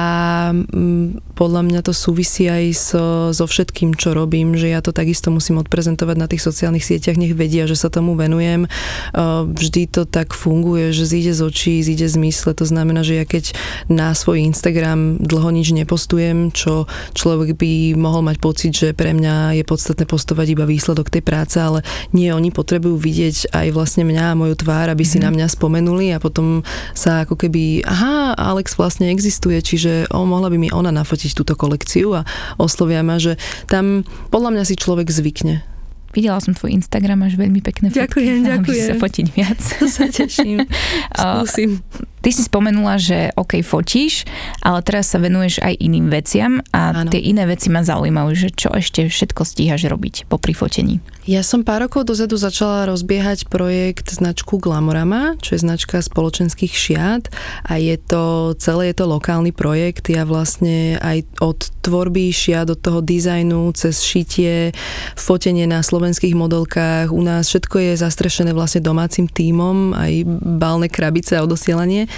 um, 0.55 1.19
podľa 1.35 1.61
mňa 1.67 1.79
to 1.83 1.91
súvisí 1.91 2.47
aj 2.47 2.65
so, 2.71 3.03
so 3.35 3.43
všetkým, 3.47 3.99
čo 3.99 4.15
robím, 4.15 4.55
že 4.55 4.71
ja 4.71 4.79
to 4.79 4.95
takisto 4.95 5.27
musím 5.27 5.59
odprezentovať 5.59 6.15
na 6.15 6.27
tých 6.31 6.43
sociálnych 6.43 6.87
sieťach, 6.87 7.19
nech 7.19 7.35
vedia, 7.35 7.67
že 7.67 7.75
sa 7.75 7.91
tomu 7.91 8.15
venujem. 8.15 8.67
Uh, 9.11 9.43
vždy 9.43 9.91
to 9.91 10.07
tak 10.07 10.31
funguje, 10.31 10.95
že 10.95 11.03
zíde 11.03 11.35
z 11.35 11.41
očí, 11.43 11.75
zíde 11.83 12.07
z 12.07 12.15
mysle, 12.15 12.55
to 12.55 12.63
znamená, 12.63 13.03
že 13.03 13.19
ja 13.19 13.25
keď 13.27 13.55
na 13.91 14.15
svoj 14.15 14.39
Instagram 14.47 15.19
dlho 15.19 15.51
nič 15.51 15.75
nepostujem, 15.75 16.55
čo 16.55 16.87
človek 17.11 17.59
by 17.59 17.99
mohol 17.99 18.23
mať 18.23 18.37
pocit, 18.39 18.71
že 18.71 18.95
pre 18.95 19.11
mňa 19.11 19.59
je 19.59 19.63
podstatné 19.67 20.07
postupovať 20.07 20.28
postovať 20.29 20.53
iba 20.53 20.69
výsledok 20.69 21.09
tej 21.09 21.25
práce, 21.25 21.57
ale 21.57 21.81
nie, 22.13 22.29
oni 22.29 22.53
potrebujú 22.53 23.01
vidieť 23.01 23.49
aj 23.49 23.73
vlastne 23.73 24.05
mňa 24.05 24.29
a 24.29 24.37
moju 24.37 24.53
tvár, 24.61 24.93
aby 24.93 25.01
si 25.01 25.17
mm-hmm. 25.17 25.25
na 25.25 25.29
mňa 25.33 25.47
spomenuli 25.49 26.13
a 26.13 26.21
potom 26.21 26.61
sa 26.93 27.25
ako 27.25 27.33
keby, 27.33 27.81
aha, 27.81 28.37
Alex 28.37 28.77
vlastne 28.77 29.09
existuje, 29.09 29.57
čiže 29.57 30.05
o, 30.13 30.29
mohla 30.29 30.53
by 30.53 30.61
mi 30.61 30.69
ona 30.69 30.93
nafotiť 30.93 31.33
túto 31.33 31.57
kolekciu 31.57 32.21
a 32.21 32.29
oslovia 32.61 33.01
ma, 33.01 33.17
že 33.17 33.41
tam 33.65 34.05
podľa 34.29 34.53
mňa 34.53 34.63
si 34.69 34.77
človek 34.77 35.09
zvykne. 35.09 35.65
Videla 36.13 36.37
som 36.41 36.53
tvoj 36.53 36.77
Instagram, 36.77 37.25
máš 37.25 37.33
veľmi 37.33 37.61
pekné 37.65 37.89
fotky. 37.89 38.05
Ďakujem, 38.05 38.37
ďakujem. 38.45 38.85
sa 38.85 38.95
fotiť 39.01 39.25
viac. 39.33 39.61
sa 39.89 40.05
teším. 40.09 40.61
Skúsim. 41.17 41.81
Ty 42.19 42.29
si 42.35 42.43
spomenula, 42.43 42.99
že 42.99 43.31
OK, 43.39 43.63
fotíš, 43.63 44.27
ale 44.59 44.83
teraz 44.83 45.07
sa 45.15 45.23
venuješ 45.23 45.63
aj 45.63 45.79
iným 45.79 46.11
veciam 46.11 46.59
a 46.75 46.91
ano. 46.91 47.07
tie 47.07 47.23
iné 47.23 47.47
veci 47.47 47.71
ma 47.71 47.79
zaujímajú, 47.79 48.31
že 48.35 48.49
čo 48.51 48.75
ešte 48.75 49.07
všetko 49.07 49.41
stíhaš 49.47 49.87
robiť 49.87 50.27
po 50.27 50.35
prifotení. 50.35 50.99
Ja 51.29 51.45
som 51.45 51.61
pár 51.61 51.85
rokov 51.85 52.09
dozadu 52.09 52.41
začala 52.41 52.89
rozbiehať 52.89 53.53
projekt 53.53 54.09
značku 54.09 54.57
Glamorama, 54.57 55.37
čo 55.37 55.53
je 55.53 55.61
značka 55.61 56.01
spoločenských 56.01 56.73
šiat 56.73 57.29
a 57.69 57.77
je 57.77 57.95
to, 58.01 58.57
celé 58.57 58.89
je 58.91 58.95
to 58.97 59.05
lokálny 59.05 59.53
projekt. 59.53 60.09
Ja 60.09 60.25
vlastne 60.25 60.97
aj 60.97 61.29
od 61.37 61.69
tvorby 61.85 62.33
šiat, 62.33 62.73
od 62.73 62.81
toho 62.81 63.05
dizajnu, 63.05 63.69
cez 63.77 64.01
šitie, 64.01 64.73
fotenie 65.13 65.69
na 65.69 65.85
slovenských 65.85 66.33
modelkách, 66.33 67.13
u 67.13 67.21
nás 67.21 67.45
všetko 67.53 67.77
je 67.77 67.91
zastrešené 68.01 68.51
vlastne 68.51 68.81
domácim 68.81 69.29
tímom, 69.29 69.93
aj 69.93 70.25
balné 70.57 70.89
krabice 70.89 71.37
a 71.37 71.45
odosielanie 71.45 72.08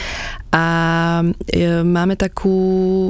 a 0.52 0.66
e, 1.48 1.80
máme 1.80 2.20
takú 2.20 2.52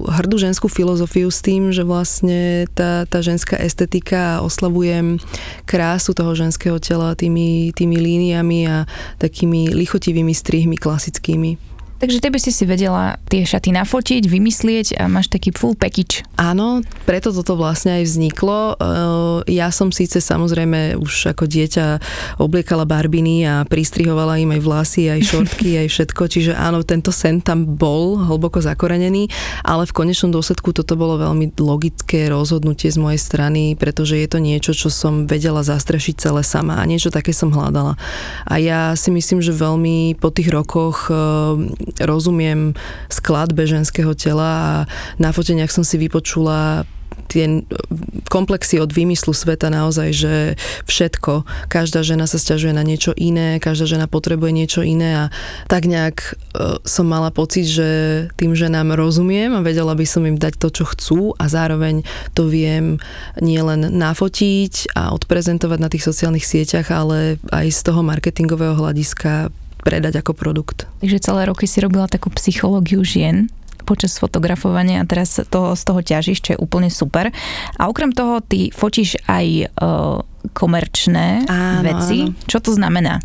hrdú 0.05 0.37
ženskú 0.37 0.69
filozofiu 0.69 1.33
s 1.33 1.41
tým, 1.41 1.73
že 1.73 1.81
vlastne 1.81 2.69
tá, 2.77 3.09
tá 3.09 3.19
ženská 3.25 3.57
estetika 3.57 4.37
a 4.37 4.41
oslavujem 4.45 5.17
krásu 5.65 6.13
toho 6.13 6.37
ženského 6.37 6.77
tela 6.77 7.17
tými, 7.17 7.73
tými 7.73 7.97
líniami 7.97 8.59
a 8.69 8.77
takými 9.17 9.73
lichotivými 9.73 10.37
strihmi 10.37 10.77
klasickými. 10.77 11.57
Takže 12.01 12.17
tebe 12.17 12.41
si 12.41 12.49
si 12.49 12.65
vedela 12.65 13.21
tie 13.29 13.45
šaty 13.45 13.77
nafotiť, 13.77 14.25
vymyslieť 14.25 14.97
a 14.97 15.05
máš 15.05 15.29
taký 15.29 15.53
full 15.53 15.77
package. 15.77 16.25
Áno, 16.33 16.81
preto 17.05 17.29
toto 17.29 17.53
vlastne 17.53 18.01
aj 18.01 18.09
vzniklo. 18.09 18.73
Eh, 18.73 19.53
ja 19.53 19.69
som 19.69 19.93
síce 19.93 20.17
samozrejme 20.17 20.97
už 20.97 21.37
ako 21.37 21.45
dieťa 21.45 22.01
obliekala 22.41 22.89
barbiny 22.89 23.45
a 23.45 23.69
pristrihovala 23.69 24.41
im 24.41 24.49
aj 24.57 24.61
vlasy, 24.65 25.13
aj 25.13 25.29
šortky, 25.29 25.77
aj 25.85 25.93
všetko, 25.93 26.21
čiže 26.25 26.51
áno, 26.57 26.81
tento 26.81 27.13
sen 27.13 27.37
tam 27.37 27.69
bol 27.69 28.17
hlboko 28.17 28.65
zakorenený, 28.65 29.29
ale 29.61 29.85
v 29.85 29.93
konečnom 29.93 30.33
dôsledku 30.33 30.73
toto 30.73 30.97
bolo 30.97 31.21
veľmi 31.21 31.53
logické 31.61 32.33
rozhodnutie 32.33 32.89
z 32.89 32.97
mojej 32.97 33.21
strany, 33.21 33.77
pretože 33.77 34.17
je 34.17 34.25
to 34.25 34.41
niečo, 34.41 34.73
čo 34.73 34.89
som 34.89 35.29
vedela 35.29 35.61
zastrešiť 35.61 36.17
celé 36.17 36.41
sama 36.41 36.81
a 36.81 36.89
niečo 36.89 37.13
také 37.13 37.29
som 37.29 37.53
hľadala. 37.53 37.93
A 38.49 38.57
ja 38.57 38.97
si 38.97 39.13
myslím, 39.13 39.37
že 39.45 39.53
veľmi 39.53 40.17
po 40.17 40.33
tých 40.33 40.49
rokoch 40.49 41.13
eh, 41.13 41.90
rozumiem 41.99 42.77
skladbe 43.11 43.67
ženského 43.67 44.15
tela 44.15 44.51
a 44.51 44.73
na 45.19 45.35
foteniach 45.35 45.73
som 45.73 45.83
si 45.83 45.99
vypočula 45.99 46.87
tie 47.31 47.63
komplexy 48.27 48.83
od 48.83 48.91
výmyslu 48.91 49.31
sveta 49.31 49.71
naozaj, 49.71 50.09
že 50.11 50.33
všetko, 50.83 51.47
každá 51.71 52.03
žena 52.03 52.27
sa 52.27 52.35
stiažuje 52.35 52.75
na 52.75 52.83
niečo 52.83 53.15
iné, 53.15 53.63
každá 53.63 53.87
žena 53.87 54.11
potrebuje 54.11 54.51
niečo 54.51 54.81
iné 54.83 55.15
a 55.15 55.25
tak 55.71 55.87
nejak 55.87 56.17
e, 56.19 56.31
som 56.83 57.07
mala 57.07 57.31
pocit, 57.31 57.71
že 57.71 57.89
tým 58.35 58.51
ženám 58.51 58.99
rozumiem 58.99 59.55
a 59.55 59.63
vedela 59.63 59.95
by 59.95 60.03
som 60.03 60.27
im 60.27 60.35
dať 60.35 60.59
to, 60.59 60.69
čo 60.75 60.83
chcú 60.91 61.21
a 61.39 61.47
zároveň 61.47 62.03
to 62.35 62.51
viem 62.51 62.99
nielen 63.39 63.95
nafotiť 63.95 64.91
a 64.99 65.15
odprezentovať 65.15 65.79
na 65.79 65.87
tých 65.87 66.03
sociálnych 66.03 66.43
sieťach, 66.43 66.91
ale 66.91 67.39
aj 67.55 67.67
z 67.71 67.79
toho 67.87 68.03
marketingového 68.03 68.75
hľadiska 68.75 69.55
predať 69.81 70.21
ako 70.21 70.37
produkt. 70.37 70.85
Takže 71.01 71.19
celé 71.19 71.49
roky 71.49 71.65
si 71.65 71.81
robila 71.81 72.05
takú 72.05 72.29
psychológiu 72.37 73.01
žien 73.01 73.49
počas 73.81 74.15
fotografovania 74.21 75.01
a 75.01 75.09
teraz 75.09 75.41
to, 75.49 75.73
z 75.73 75.83
toho 75.83 75.99
ťažíš, 76.05 76.39
čo 76.39 76.49
je 76.55 76.61
úplne 76.61 76.87
super. 76.93 77.33
A 77.75 77.89
okrem 77.89 78.13
toho 78.13 78.39
ty 78.39 78.69
fotíš 78.69 79.17
aj 79.25 79.73
uh, 79.73 80.21
komerčné 80.53 81.49
áno, 81.49 81.81
veci. 81.81 82.29
Áno. 82.29 82.37
Čo 82.45 82.61
to 82.61 82.71
znamená? 82.77 83.19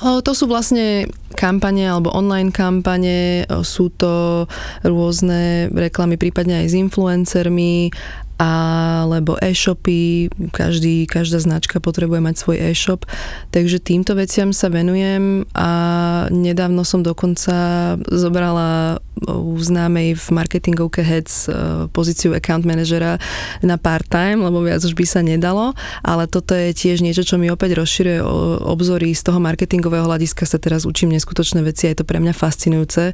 To 0.00 0.32
sú 0.32 0.48
vlastne 0.48 1.04
kampane 1.36 1.84
alebo 1.84 2.08
online 2.16 2.48
kampane, 2.48 3.44
sú 3.60 3.92
to 3.92 4.48
rôzne 4.80 5.68
reklamy 5.68 6.16
prípadne 6.16 6.64
aj 6.64 6.66
s 6.72 6.74
influencermi 6.80 7.92
alebo 8.40 9.36
e-shopy, 9.44 10.32
každý, 10.48 11.04
každá 11.04 11.44
značka 11.44 11.76
potrebuje 11.76 12.24
mať 12.24 12.34
svoj 12.40 12.56
e-shop, 12.72 13.04
takže 13.52 13.76
týmto 13.76 14.16
veciam 14.16 14.56
sa 14.56 14.72
venujem 14.72 15.44
a 15.52 15.70
nedávno 16.32 16.80
som 16.88 17.04
dokonca 17.04 17.52
zobrala 18.08 18.96
u 19.28 19.52
známej 19.60 20.16
v 20.16 20.26
marketingovke 20.32 21.04
Heads 21.04 21.44
e, 21.44 21.52
pozíciu 21.92 22.32
account 22.32 22.64
managera 22.64 23.20
na 23.60 23.76
part-time, 23.76 24.40
lebo 24.40 24.64
viac 24.64 24.80
už 24.80 24.96
by 24.96 25.04
sa 25.04 25.20
nedalo, 25.20 25.76
ale 26.00 26.24
toto 26.24 26.56
je 26.56 26.72
tiež 26.72 27.04
niečo, 27.04 27.20
čo 27.20 27.36
mi 27.36 27.52
opäť 27.52 27.76
rozširuje 27.76 28.24
obzory 28.64 29.12
z 29.12 29.20
toho 29.20 29.36
marketingového 29.36 30.08
hľadiska 30.08 30.48
sa 30.48 30.56
teraz 30.56 30.88
učím 30.88 31.12
neskutočné 31.12 31.60
veci 31.60 31.84
a 31.84 31.92
je 31.92 32.00
to 32.00 32.08
pre 32.08 32.16
mňa 32.16 32.32
fascinujúce. 32.32 33.12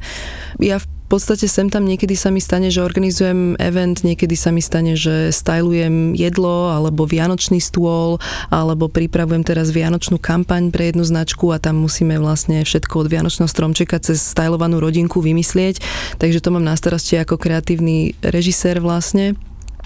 Ja 0.62 0.78
v 0.78 0.86
v 1.06 1.14
podstate 1.14 1.46
sem 1.46 1.70
tam 1.70 1.86
niekedy 1.86 2.18
sa 2.18 2.34
mi 2.34 2.42
stane, 2.42 2.66
že 2.66 2.82
organizujem 2.82 3.54
event, 3.62 4.02
niekedy 4.02 4.34
sa 4.34 4.50
mi 4.50 4.58
stane, 4.58 4.98
že 4.98 5.30
stylujem 5.30 6.18
jedlo 6.18 6.74
alebo 6.74 7.06
vianočný 7.06 7.62
stôl, 7.62 8.18
alebo 8.50 8.90
pripravujem 8.90 9.46
teraz 9.46 9.70
vianočnú 9.70 10.18
kampaň 10.18 10.74
pre 10.74 10.90
jednu 10.90 11.06
značku 11.06 11.54
a 11.54 11.62
tam 11.62 11.78
musíme 11.78 12.18
vlastne 12.18 12.66
všetko 12.66 13.06
od 13.06 13.10
vianočného 13.14 13.46
stromčeka 13.46 14.02
cez 14.02 14.18
stylovanú 14.18 14.82
rodinku 14.82 15.22
vymyslieť. 15.22 15.78
Takže 16.18 16.42
to 16.42 16.50
mám 16.50 16.66
na 16.66 16.74
starosti 16.74 17.22
ako 17.22 17.38
kreatívny 17.38 18.18
režisér 18.26 18.82
vlastne. 18.82 19.38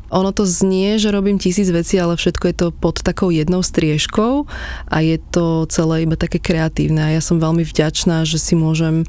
Ono 0.09 0.33
to 0.33 0.49
znie, 0.49 0.97
že 0.97 1.13
robím 1.13 1.37
tisíc 1.37 1.69
vecí, 1.69 2.01
ale 2.01 2.17
všetko 2.17 2.45
je 2.49 2.57
to 2.57 2.67
pod 2.73 2.99
takou 3.05 3.29
jednou 3.29 3.61
striežkou 3.61 4.49
a 4.89 4.97
je 5.05 5.21
to 5.21 5.69
celé 5.69 6.09
iba 6.09 6.17
také 6.17 6.41
kreatívne 6.41 7.13
a 7.13 7.15
ja 7.15 7.21
som 7.21 7.39
veľmi 7.39 7.63
vďačná, 7.63 8.25
že 8.25 8.41
si 8.41 8.57
môžem 8.57 9.05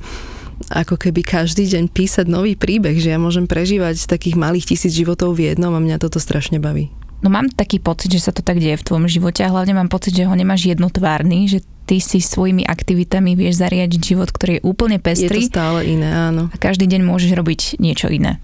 ako 0.70 1.00
keby 1.00 1.26
každý 1.26 1.66
deň 1.66 1.90
písať 1.90 2.30
nový 2.30 2.54
príbeh, 2.54 3.00
že 3.00 3.16
ja 3.16 3.20
môžem 3.22 3.50
prežívať 3.50 4.06
takých 4.06 4.38
malých 4.38 4.76
tisíc 4.76 4.94
životov 4.94 5.40
v 5.40 5.54
jednom 5.54 5.74
a 5.74 5.82
mňa 5.82 5.98
toto 5.98 6.22
strašne 6.22 6.62
baví. 6.62 6.94
No 7.22 7.30
mám 7.30 7.50
taký 7.54 7.78
pocit, 7.78 8.10
že 8.10 8.22
sa 8.22 8.34
to 8.34 8.42
tak 8.42 8.58
deje 8.58 8.82
v 8.82 8.86
tvojom 8.86 9.06
živote 9.06 9.46
a 9.46 9.54
hlavne 9.54 9.78
mám 9.78 9.94
pocit, 9.94 10.18
že 10.18 10.26
ho 10.26 10.34
nemáš 10.34 10.66
jednotvárny, 10.66 11.46
že 11.46 11.62
ty 11.86 12.02
si 12.02 12.18
svojimi 12.18 12.66
aktivitami 12.66 13.38
vieš 13.38 13.62
zariadiť 13.62 14.02
život, 14.02 14.34
ktorý 14.34 14.58
je 14.58 14.66
úplne 14.66 14.98
pestrý. 14.98 15.46
Je 15.46 15.50
to 15.50 15.54
stále 15.54 15.86
iné, 15.86 16.10
áno. 16.10 16.50
A 16.50 16.56
každý 16.58 16.90
deň 16.90 17.06
môžeš 17.06 17.38
robiť 17.38 17.78
niečo 17.78 18.10
iné. 18.10 18.42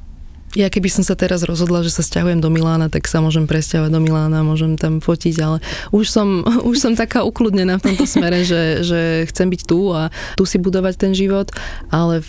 Ja 0.55 0.71
keby 0.71 0.87
som 0.87 1.03
sa 1.03 1.19
teraz 1.19 1.43
rozhodla, 1.43 1.83
že 1.83 1.91
sa 1.91 1.99
stiahujem 1.99 2.39
do 2.39 2.47
Milána, 2.47 2.87
tak 2.87 3.03
sa 3.11 3.19
môžem 3.19 3.43
presťahovať 3.43 3.91
do 3.91 3.99
Milána, 3.99 4.47
môžem 4.47 4.79
tam 4.79 5.03
fotiť, 5.03 5.35
ale 5.43 5.57
už 5.91 6.07
som, 6.07 6.47
už 6.69 6.77
som 6.79 6.93
taká 6.95 7.27
ukludnená 7.27 7.81
v 7.83 7.91
tomto 7.91 8.07
smere, 8.07 8.47
že, 8.47 8.85
že 8.87 8.99
chcem 9.27 9.51
byť 9.51 9.61
tu 9.67 9.91
a 9.91 10.07
tu 10.39 10.47
si 10.47 10.55
budovať 10.55 10.95
ten 10.95 11.11
život, 11.11 11.51
ale 11.91 12.23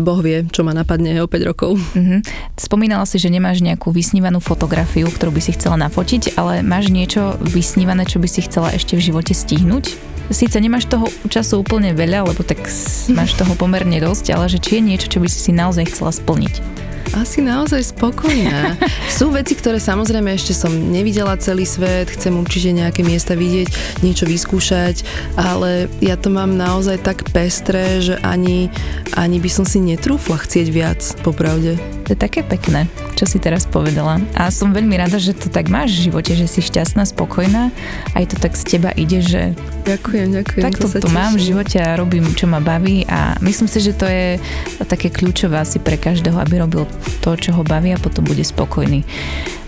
Boh 0.00 0.24
vie, 0.24 0.48
čo 0.48 0.64
ma 0.64 0.72
napadne 0.72 1.20
o 1.20 1.28
5 1.28 1.48
rokov. 1.52 1.76
Mm-hmm. 1.92 2.20
Spomínala 2.56 3.04
si, 3.04 3.20
že 3.20 3.28
nemáš 3.28 3.60
nejakú 3.60 3.92
vysnívanú 3.92 4.40
fotografiu, 4.40 5.08
ktorú 5.12 5.36
by 5.36 5.40
si 5.44 5.52
chcela 5.52 5.76
nafotiť, 5.76 6.36
ale 6.40 6.64
máš 6.64 6.88
niečo 6.88 7.36
vysnívané, 7.40 8.08
čo 8.08 8.16
by 8.16 8.28
si 8.28 8.40
chcela 8.44 8.72
ešte 8.72 8.96
v 8.96 9.12
živote 9.12 9.36
stihnúť? 9.36 9.92
Síce 10.32 10.56
nemáš 10.64 10.88
toho 10.88 11.12
času 11.28 11.60
úplne 11.60 11.92
veľa, 11.92 12.24
lebo 12.24 12.40
tak 12.40 12.64
máš 13.12 13.36
toho 13.36 13.52
pomerne 13.52 14.00
dosť, 14.00 14.32
ale 14.32 14.48
že 14.48 14.62
či 14.62 14.80
je 14.80 14.82
niečo, 14.94 15.12
čo 15.12 15.18
by 15.20 15.28
si 15.28 15.38
si 15.44 15.52
naozaj 15.52 15.92
chcela 15.92 16.08
splniť? 16.08 16.82
Asi 17.12 17.44
naozaj 17.44 17.92
spokojná. 17.92 18.76
Sú 19.18 19.28
veci, 19.32 19.52
ktoré 19.52 19.76
samozrejme 19.76 20.32
ešte 20.32 20.56
som 20.56 20.72
nevidela 20.72 21.36
celý 21.36 21.68
svet, 21.68 22.08
chcem 22.12 22.32
určite 22.32 22.72
nejaké 22.72 23.04
miesta 23.04 23.36
vidieť, 23.36 24.00
niečo 24.00 24.24
vyskúšať, 24.24 25.04
ale 25.36 25.92
ja 26.00 26.16
to 26.16 26.32
mám 26.32 26.56
naozaj 26.56 27.00
tak 27.04 27.28
pestré, 27.30 28.00
že 28.00 28.16
ani, 28.24 28.72
ani 29.12 29.38
by 29.38 29.50
som 29.52 29.64
si 29.68 29.78
netrúfla 29.80 30.40
chcieť 30.40 30.66
viac, 30.72 31.00
popravde. 31.20 31.76
To 32.08 32.16
je 32.16 32.18
také 32.18 32.42
pekné, 32.42 32.90
čo 33.14 33.28
si 33.28 33.38
teraz 33.38 33.62
povedala. 33.68 34.18
A 34.34 34.50
som 34.50 34.74
veľmi 34.74 34.98
rada, 34.98 35.22
že 35.22 35.36
to 35.36 35.46
tak 35.46 35.70
máš 35.70 35.94
v 35.96 36.10
živote, 36.10 36.34
že 36.34 36.50
si 36.50 36.60
šťastná, 36.64 37.06
spokojná. 37.06 37.70
Aj 38.18 38.24
to 38.26 38.34
tak 38.40 38.58
z 38.58 38.76
teba 38.76 38.90
ide, 38.98 39.22
že 39.22 39.54
Ďakujem, 39.82 40.28
ďakujem. 40.42 40.62
Tak 40.62 40.74
to, 40.78 40.86
to 40.86 41.10
mám 41.10 41.34
v 41.34 41.42
živote 41.42 41.78
a 41.78 41.98
robím, 41.98 42.26
čo 42.38 42.46
ma 42.46 42.62
baví 42.62 43.02
a 43.10 43.34
myslím 43.42 43.66
si, 43.66 43.82
že 43.82 43.94
to 43.94 44.06
je 44.06 44.38
také 44.86 45.10
kľúčové 45.10 45.58
asi 45.58 45.82
pre 45.82 45.98
každého, 45.98 46.38
aby 46.38 46.62
robil 46.62 46.86
to, 47.20 47.34
čo 47.34 47.50
ho 47.54 47.62
baví 47.66 47.92
a 47.94 47.98
potom 48.00 48.24
bude 48.24 48.42
spokojný. 48.42 49.02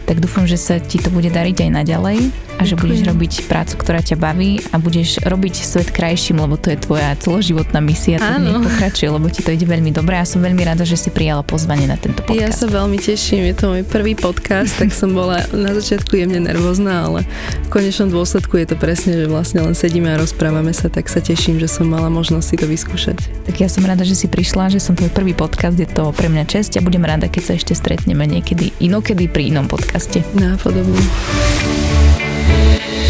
Tak 0.05 0.21
dúfam, 0.21 0.45
že 0.45 0.61
sa 0.61 0.77
ti 0.77 1.01
to 1.01 1.09
bude 1.09 1.33
dariť 1.33 1.65
aj 1.65 1.71
naďalej 1.71 2.19
a 2.59 2.63
že 2.67 2.75
budeš 2.75 3.07
robiť 3.07 3.47
prácu, 3.47 3.75
ktorá 3.79 4.01
ťa 4.03 4.17
baví 4.19 4.61
a 4.71 4.79
budeš 4.79 5.23
robiť 5.25 5.55
svet 5.63 5.89
krajším, 5.95 6.43
lebo 6.43 6.59
to 6.59 6.75
je 6.75 6.79
tvoja 6.79 7.15
celoživotná 7.19 7.81
misia, 7.81 8.19
to 8.21 8.61
pokračuje, 8.63 9.09
lebo 9.09 9.27
ti 9.31 9.41
to 9.41 9.55
ide 9.55 9.65
veľmi 9.65 9.95
dobre 9.95 10.19
a 10.19 10.25
som 10.27 10.43
veľmi 10.43 10.63
rada, 10.67 10.85
že 10.85 10.99
si 10.99 11.09
prijala 11.09 11.41
pozvanie 11.47 11.89
na 11.89 11.97
tento 11.97 12.21
podcast. 12.27 12.41
Ja 12.41 12.51
sa 12.51 12.67
veľmi 12.69 12.99
teším, 13.01 13.47
je 13.51 13.55
to 13.57 13.65
môj 13.73 13.83
prvý 13.87 14.13
podcast, 14.19 14.77
tak 14.77 14.91
som 14.91 15.15
bola 15.17 15.47
na 15.55 15.73
začiatku 15.73 16.15
jemne 16.15 16.45
nervózna, 16.45 17.09
ale 17.09 17.21
v 17.65 17.69
konečnom 17.71 18.11
dôsledku 18.11 18.61
je 18.61 18.67
to 18.71 18.77
presne, 18.77 19.15
že 19.15 19.27
vlastne 19.31 19.65
len 19.65 19.75
sedíme 19.75 20.13
a 20.13 20.21
rozprávame 20.21 20.71
sa, 20.75 20.91
tak 20.91 21.11
sa 21.11 21.25
teším, 21.25 21.59
že 21.59 21.67
som 21.67 21.89
mala 21.89 22.11
možnosť 22.11 22.47
si 22.47 22.57
to 22.61 22.67
vyskúšať. 22.69 23.19
Tak 23.49 23.55
ja 23.63 23.69
som 23.71 23.87
rada, 23.87 24.03
že 24.05 24.19
si 24.19 24.27
prišla, 24.29 24.71
že 24.71 24.83
som 24.83 24.99
tvoj 24.99 25.11
prvý 25.11 25.33
podcast, 25.33 25.79
je 25.79 25.89
to 25.89 26.13
pre 26.13 26.29
mňa 26.31 26.45
čest 26.47 26.77
a 26.77 26.85
budem 26.85 27.03
rada, 27.07 27.31
keď 27.31 27.43
sa 27.43 27.53
ešte 27.55 27.73
stretneme 27.79 28.27
niekedy 28.27 28.75
inokedy 28.83 29.31
pri 29.31 29.55
inom 29.55 29.67
podcaste 29.71 29.85
podcaste. 29.85 31.74